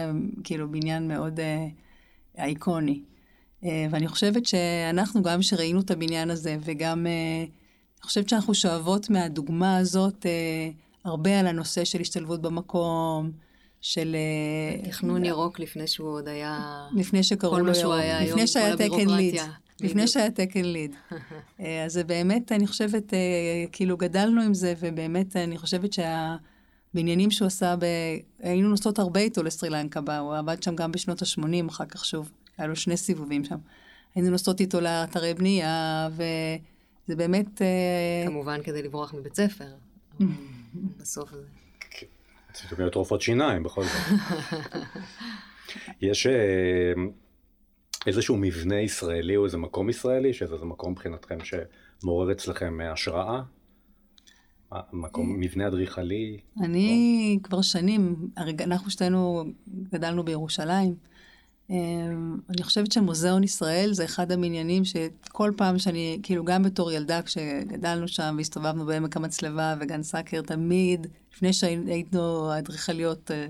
כאילו, 0.45 0.71
בניין 0.71 1.09
מאוד 1.09 1.41
אה, 1.41 1.67
אייקוני. 2.39 3.01
אה, 3.65 3.87
ואני 3.91 4.09
חושבת 4.09 4.47
שאנחנו, 4.47 5.23
גם 5.23 5.43
שראינו 5.43 5.81
את 5.81 5.91
הבניין 5.91 6.31
הזה, 6.31 6.57
וגם, 6.65 7.07
אני 7.07 8.03
חושבת 8.03 8.29
שאנחנו 8.29 8.55
שואבות 8.55 9.11
מהדוגמה 9.11 9.77
הזאת, 9.77 10.27
הרבה 11.05 11.41
על 11.41 11.47
הנושא 11.47 11.85
של 11.85 12.01
השתלבות 12.01 12.43
במקום, 12.43 13.31
של... 13.81 14.17
אה, 14.17 14.91
תכנון 14.91 15.25
ירוק 15.25 15.61
לפני 15.61 15.87
שהוא 15.87 16.09
עוד 16.09 16.29
היה... 16.29 16.87
לפני 16.95 17.23
שקראו 17.23 17.59
לו 17.59 17.73
ירוק. 17.77 17.95
לפני 18.21 18.47
שהיה 18.47 18.77
תקן 18.77 19.09
ליד. 19.09 19.41
לפני 19.81 20.09
שהיה 20.09 20.31
תקן 20.31 20.65
ליד. 20.65 20.95
אז 21.85 21.93
זה 21.93 22.05
באמת, 22.05 22.53
אני 22.53 22.67
חושבת, 22.67 23.15
אה, 23.15 23.19
כאילו 23.73 23.97
גדלנו 23.97 24.43
עם 24.43 24.55
זה, 24.55 24.75
ובאמת, 24.81 25.37
אני 25.37 25.59
חושבת 25.59 25.91
שהבניינים 25.93 27.31
שהוא 27.31 27.47
עשה, 27.47 27.77
ב... 27.77 27.85
היינו 28.39 28.69
נוסעות 28.69 28.99
הרבה 28.99 29.21
איתו 29.21 29.43
לסרי 29.43 29.71
לנקה, 29.71 30.19
הוא 30.19 30.37
עבד 30.37 30.63
שם 30.63 30.77
גם 30.77 30.93
בשנות 30.93 31.23
ה-80, 31.23 31.69
אחר 31.69 31.87
כך 31.87 32.05
שוב, 32.05 32.33
היה 32.59 32.69
לו 32.69 32.77
שני 32.77 32.97
סיבובים 32.97 33.45
שם. 33.45 33.59
היינו 34.15 34.31
נוסעות 34.31 34.61
איתו 34.61 34.81
לאתרי 34.81 35.35
בנייה, 35.35 36.09
וזה 36.13 37.17
באמת... 37.17 37.63
אה, 37.63 38.27
כמובן 38.27 38.63
כדי 38.63 38.83
לברוח 38.83 39.15
מבית 39.15 39.35
ספר. 39.35 39.75
בסוף 41.01 41.31
זה. 41.31 41.43
זאת 42.53 42.79
אומרת 42.79 42.95
רופאות 42.95 43.23
שיניים 43.23 43.63
בכל 43.63 43.85
זאת. 43.85 44.21
יש 46.01 46.27
אה, 46.27 46.33
איזשהו 48.07 48.37
מבנה 48.37 48.81
ישראלי 48.81 49.37
או 49.37 49.45
איזה 49.45 49.59
מקום 49.59 49.91
ישראלי, 49.91 50.33
שזה 50.33 50.65
מקום 50.65 50.93
מבחינתכם 50.93 51.39
שמעורר 51.45 52.33
אצלכם 52.33 52.79
השראה? 52.93 53.43
מקום, 54.93 55.41
מבנה 55.41 55.67
אדריכלי? 55.67 56.39
אני 56.61 57.39
כבר 57.43 57.63
שנים, 57.63 58.17
אנחנו 58.37 58.91
שתינו 58.91 59.45
גדלנו 59.93 60.25
בירושלים. 60.25 60.95
אמ, 61.71 62.37
אני 62.51 62.63
חושבת 62.63 62.93
שמוזיאון 62.93 63.45
ישראל 63.45 63.93
זה 63.93 64.05
אחד 64.05 64.33
המניינים 64.33 64.85
שכל 64.85 65.53
פעם 65.57 65.79
שאני, 65.79 66.19
כאילו 66.23 66.45
גם 66.45 66.63
בתור 66.63 66.93
ילדה 66.93 67.23
כשגדלנו 67.23 68.09
שם 68.09 68.35
והסתובבנו 68.39 68.87
בעמק 68.87 69.17
המצלבה 69.17 69.75
וגן 69.81 70.03
סאקר, 70.03 70.43
תמיד, 70.43 71.07
לפני 71.35 71.53
שהיינו 71.53 72.59
אדריכליות, 72.59 73.31
אה, 73.31 73.47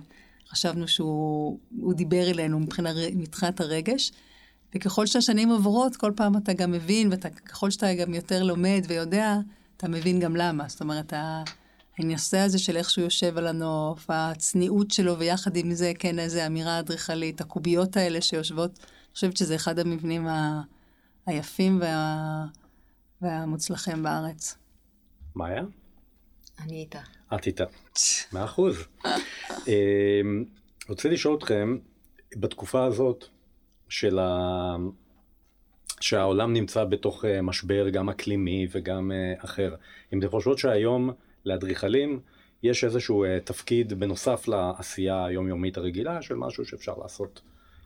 חשבנו 0.48 0.88
שהוא 0.88 1.94
דיבר 1.94 2.30
אלינו 2.30 2.60
מבחינת 2.60 3.60
הרגש. 3.60 4.12
וככל 4.76 5.06
שהשנים 5.06 5.48
עוברות, 5.48 5.96
כל 5.96 6.12
פעם 6.16 6.36
אתה 6.36 6.52
גם 6.52 6.72
מבין, 6.72 7.10
וככל 7.12 7.70
שאתה 7.70 7.94
גם 7.94 8.14
יותר 8.14 8.42
לומד 8.42 8.82
ויודע, 8.88 9.36
אתה 9.76 9.88
מבין 9.88 10.20
גם 10.20 10.36
למה. 10.36 10.68
זאת 10.68 10.80
אומרת, 10.80 11.12
הנושא 11.98 12.38
הזה 12.38 12.58
של 12.58 12.76
איך 12.76 12.90
שהוא 12.90 13.04
יושב 13.04 13.38
על 13.38 13.46
הנוף, 13.46 14.06
הצניעות 14.08 14.90
שלו, 14.90 15.18
ויחד 15.18 15.56
עם 15.56 15.74
זה, 15.74 15.92
כן, 15.98 16.18
איזו 16.18 16.46
אמירה 16.46 16.78
אדריכלית, 16.78 17.40
הקוביות 17.40 17.96
האלה 17.96 18.20
שיושבות, 18.20 18.70
אני 18.78 19.14
חושבת 19.14 19.36
שזה 19.36 19.54
אחד 19.54 19.78
המבנים 19.78 20.26
ה... 20.26 20.62
היפים 21.26 21.80
וה... 21.80 22.44
והמוצלחים 23.22 24.02
בארץ. 24.02 24.56
מה 25.34 25.46
היה? 25.46 25.62
אני 26.58 26.80
איתה. 26.80 27.00
את 27.34 27.46
איתה. 27.46 27.64
מאה 28.32 28.44
אחוז. 28.44 28.76
אמ, 29.66 30.44
רוצה 30.88 31.08
לשאול 31.08 31.36
אתכם, 31.38 31.76
בתקופה 32.36 32.84
הזאת 32.84 33.24
של 33.88 34.18
ה... 34.18 34.76
שהעולם 36.00 36.52
נמצא 36.52 36.84
בתוך 36.84 37.24
אה, 37.24 37.42
משבר 37.42 37.88
גם 37.88 38.08
אקלימי 38.08 38.66
וגם 38.72 39.12
אה, 39.12 39.44
אחר, 39.44 39.74
אם 40.12 40.18
אתם 40.18 40.28
חושבות 40.28 40.58
שהיום 40.58 41.10
לאדריכלים 41.44 42.20
יש 42.62 42.84
איזשהו 42.84 43.24
אה, 43.24 43.38
תפקיד 43.44 43.92
בנוסף 43.92 44.48
לעשייה 44.48 45.24
היומיומית 45.24 45.76
הרגילה 45.76 46.22
של 46.22 46.34
משהו 46.34 46.64
שאפשר 46.64 46.94
לעשות 47.02 47.40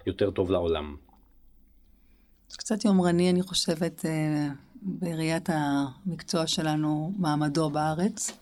יותר 0.07 0.31
טוב 0.31 0.51
לעולם. 0.51 0.97
זה 2.49 2.57
קצת 2.59 2.85
יומרני, 2.85 3.31
אני 3.31 3.43
חושבת, 3.43 4.05
בראיית 4.83 5.49
המקצוע 5.53 6.47
שלנו, 6.47 7.13
מעמדו 7.19 7.71
בארץ. 7.71 8.33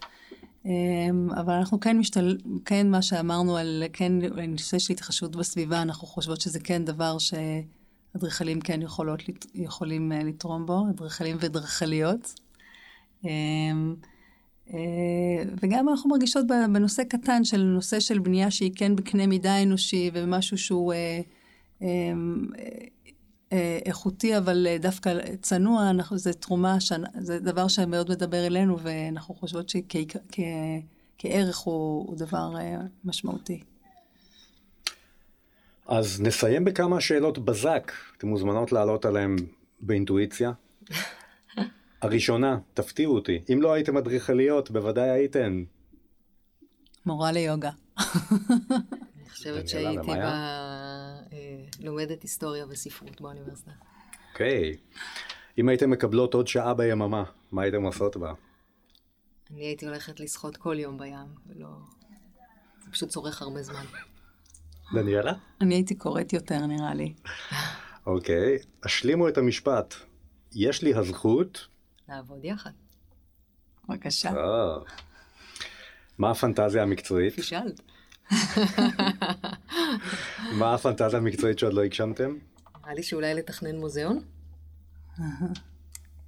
אמ, 0.64 1.31
אבל 1.31 1.53
אנחנו 1.53 1.81
כן 1.81 1.99
משתל... 1.99 2.37
כן 2.64 2.90
מה 2.90 3.03
שאמרנו 3.03 3.57
על, 3.57 3.85
כן, 3.92 4.12
נושא 4.49 4.79
של 4.79 4.92
התחשבות 4.92 5.37
בסביבה, 5.37 5.83
אנחנו 5.83 6.07
חושבות 6.07 6.40
שזה 6.40 6.61
כן 6.61 6.85
דבר 6.85 7.16
שאדריכלים 7.18 8.61
כן 8.61 8.83
יכולות, 8.83 9.23
יכולים 9.55 10.12
אה, 10.12 10.23
לתרום 10.23 10.66
בו, 10.66 10.87
אדריכלים 10.90 11.37
ואדריכליות. 11.40 12.35
אמ, 13.25 13.94
אה, 14.73 15.42
וגם 15.62 15.88
אנחנו 15.88 16.11
מרגישות 16.11 16.47
בנושא 16.47 17.05
קטן 17.05 17.44
של 17.44 17.62
נושא 17.62 18.01
של 18.01 18.18
בנייה 18.18 18.51
שהיא 18.51 18.73
כן 18.75 18.97
בקנה 18.97 19.27
מידה 19.27 19.62
אנושי 19.62 20.11
ומשהו 20.14 20.59
שהוא 20.59 20.92
אה, 20.92 21.21
אמ, 21.83 22.47
איכותי, 23.87 24.37
אבל 24.39 24.67
אה, 24.67 24.79
דווקא 24.79 25.19
צנוע, 25.43 25.91
אנחנו, 25.91 26.19
זה 26.19 26.33
תרומה, 26.33 26.77
זה 27.19 27.39
דבר 27.39 27.69
שמאוד 27.69 28.11
מדבר 28.11 28.47
אלינו, 28.47 28.79
ואנחנו 28.83 29.35
חושבות 29.35 29.69
שכערך 29.69 31.59
הוא, 31.59 32.07
הוא 32.09 32.17
דבר 32.17 32.57
אה, 32.59 32.77
משמעותי. 33.05 33.63
אז 35.87 36.21
נסיים 36.21 36.65
בכמה 36.65 37.01
שאלות 37.01 37.39
בזק, 37.39 37.93
אתן 38.17 38.29
מוזמנות 38.29 38.73
לעלות 38.73 39.05
עליהן 39.05 39.37
באינטואיציה. 39.81 40.53
הראשונה, 42.03 42.59
תפתיעו 42.75 43.15
אותי, 43.15 43.39
אם 43.53 43.63
לא 43.63 43.73
הייתם 43.73 43.97
אדריכליות, 43.97 44.71
בוודאי 44.71 45.11
הייתן. 45.11 45.63
מורה 47.07 47.33
ליוגה. 47.33 47.71
חושבת 49.38 49.68
שהייתי 49.68 50.11
אה, 50.11 51.14
לומדת 51.81 52.22
היסטוריה 52.22 52.66
וספרות 52.68 53.20
באוניברסיטה. 53.20 53.70
אוקיי. 54.33 54.77
אם 55.59 55.68
הייתם 55.68 55.90
מקבלות 55.90 56.35
עוד 56.35 56.46
שעה 56.46 56.74
ביממה, 56.74 57.24
מה 57.53 57.62
הייתם 57.62 57.83
עושות 57.83 58.16
בה? 58.16 58.33
אני 59.51 59.64
הייתי 59.64 59.87
הולכת 59.87 60.20
לשחות 60.20 60.57
כל 60.57 60.77
יום 60.79 60.98
בים, 60.98 61.27
ולא... 61.46 61.68
זה 62.85 62.90
פשוט 62.90 63.09
צורך 63.09 63.42
הרבה 63.42 63.62
זמן. 63.62 63.85
דניאלה? 64.94 65.33
אני 65.61 65.74
הייתי 65.74 65.94
קוראת 65.94 66.33
יותר, 66.33 66.66
נראה 66.66 66.94
לי. 66.94 67.14
אוקיי, 68.07 68.59
השלימו 68.83 69.29
את 69.29 69.38
המשפט. 69.38 69.94
יש 70.55 70.83
לי 70.83 70.94
הזכות... 70.94 71.68
לעבוד 72.09 72.44
יחד. 72.44 72.70
בבקשה. 73.88 74.31
אה. 74.31 74.79
מה 76.18 76.31
הפנטזיה 76.31 76.83
המקצועית? 76.83 77.35
פישלת. 77.35 77.81
מה 80.59 80.75
הפנטזיה 80.75 81.19
המקצועית 81.19 81.59
שעוד 81.59 81.73
לא 81.73 81.85
הגשמתם? 81.85 82.35
נראה 82.83 82.95
לי 82.95 83.03
שאולי 83.03 83.35
לתכנן 83.35 83.77
מוזיאון. 83.77 84.21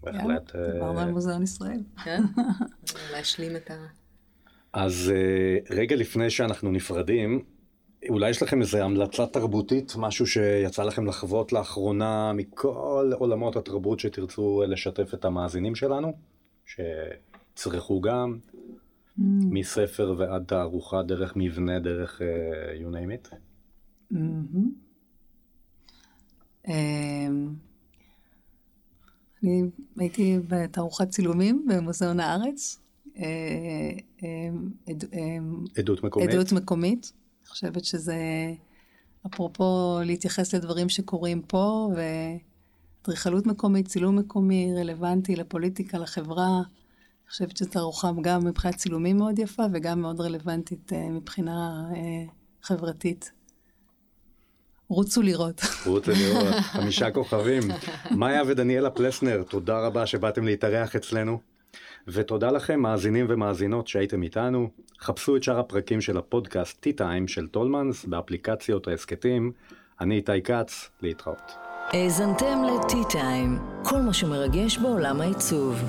בהחלט. 0.03 0.57
אה, 0.57 0.73
דיברנו 0.73 1.01
על 1.01 1.11
מוזיאון 1.11 1.43
ישראל. 1.43 1.81
כן, 2.05 2.23
להשלים 3.13 3.57
את 3.57 3.71
ה... 3.71 3.75
אז 4.73 5.13
אה, 5.15 5.77
רגע 5.77 5.97
לפני 5.97 6.31
שאנחנו 6.31 6.71
נפרדים, 6.71 7.45
אולי 8.09 8.31
יש 8.31 8.43
לכם 8.43 8.61
איזו 8.61 8.79
המלצה 8.79 9.27
תרבותית, 9.27 9.93
משהו 9.97 10.27
שיצא 10.27 10.83
לכם 10.83 11.07
לחוות 11.07 11.53
לאחרונה 11.53 12.33
מכל 12.33 13.13
עולמות 13.19 13.57
התרבות 13.57 14.01
שתרצו 14.01 14.65
לשתף 14.69 15.15
את 15.15 15.25
המאזינים 15.25 15.75
שלנו, 15.75 16.13
שצרכו 16.67 18.01
גם. 18.01 18.39
מספר 19.19 20.15
ועד 20.19 20.45
תערוכה, 20.47 21.03
דרך 21.03 21.33
מבנה, 21.37 21.79
דרך 21.79 22.21
uh, 22.21 22.83
you 22.83 22.95
name 22.95 23.29
it? 23.29 23.35
Mm-hmm. 24.13 24.67
Um, 26.67 26.71
אני 29.43 29.63
הייתי 29.97 30.39
בתערוכת 30.49 31.09
צילומים 31.09 31.67
במוזיאון 31.69 32.21
הארץ. 32.21 32.79
Uh, 33.07 33.21
um, 34.19 34.23
עד, 34.89 35.05
um, 35.05 35.79
עדות 35.79 36.05
מקומית. 36.05 36.31
עדות 36.31 36.53
מקומית. 36.53 37.13
אני 37.43 37.49
חושבת 37.49 37.85
שזה, 37.85 38.17
אפרופו 39.27 39.99
להתייחס 40.05 40.55
לדברים 40.55 40.89
שקורים 40.89 41.43
פה, 41.43 41.91
ואדריכלות 41.97 43.47
מקומית, 43.47 43.89
צילום 43.89 44.19
מקומי, 44.19 44.73
רלוונטי 44.77 45.37
לפוליטיקה, 45.37 45.99
לחברה. 45.99 46.63
אני 47.31 47.35
חושבת 47.35 47.57
שזו 47.57 47.71
תערוכה 47.71 48.11
גם 48.21 48.45
מבחינת 48.45 48.75
צילומים 48.75 49.17
מאוד 49.17 49.39
יפה 49.39 49.63
וגם 49.73 50.01
מאוד 50.03 50.21
רלוונטית 50.21 50.93
uh, 50.93 50.95
מבחינה 51.11 51.85
uh, 51.93 51.97
חברתית. 52.63 53.33
רוצו 54.89 55.23
לראות. 55.23 55.61
רוצו 55.87 56.11
לראות, 56.11 56.55
חמישה 56.73 57.11
כוכבים. 57.11 57.63
מאיה 58.11 58.43
ודניאלה 58.47 58.91
פלסנר, 58.91 59.43
תודה 59.49 59.79
רבה 59.87 60.07
שבאתם 60.07 60.45
להתארח 60.45 60.97
אצלנו. 60.97 61.41
ותודה 62.09 62.51
לכם, 62.51 62.81
מאזינים 62.81 63.27
ומאזינות 63.29 63.89
שהייתם 63.89 64.23
איתנו. 64.23 64.71
חפשו 65.01 65.37
את 65.37 65.43
שאר 65.43 65.59
הפרקים 65.59 66.01
של 66.01 66.17
הפודקאסט 66.17 66.87
T-Time 66.87 67.27
של 67.29 67.47
טולמנס 67.47 68.05
באפליקציות 68.05 68.89
ההסכתים. 68.89 69.53
אני 70.01 70.15
איתי 70.15 70.43
כץ, 70.43 70.91
להתראות. 71.03 71.53
האזנתם 71.89 72.59
ל-T-Time, 72.67 73.85
כל 73.89 74.01
מה 74.01 74.13
שמרגש 74.13 74.79
בעולם 74.79 75.21
העיצוב. 75.21 75.83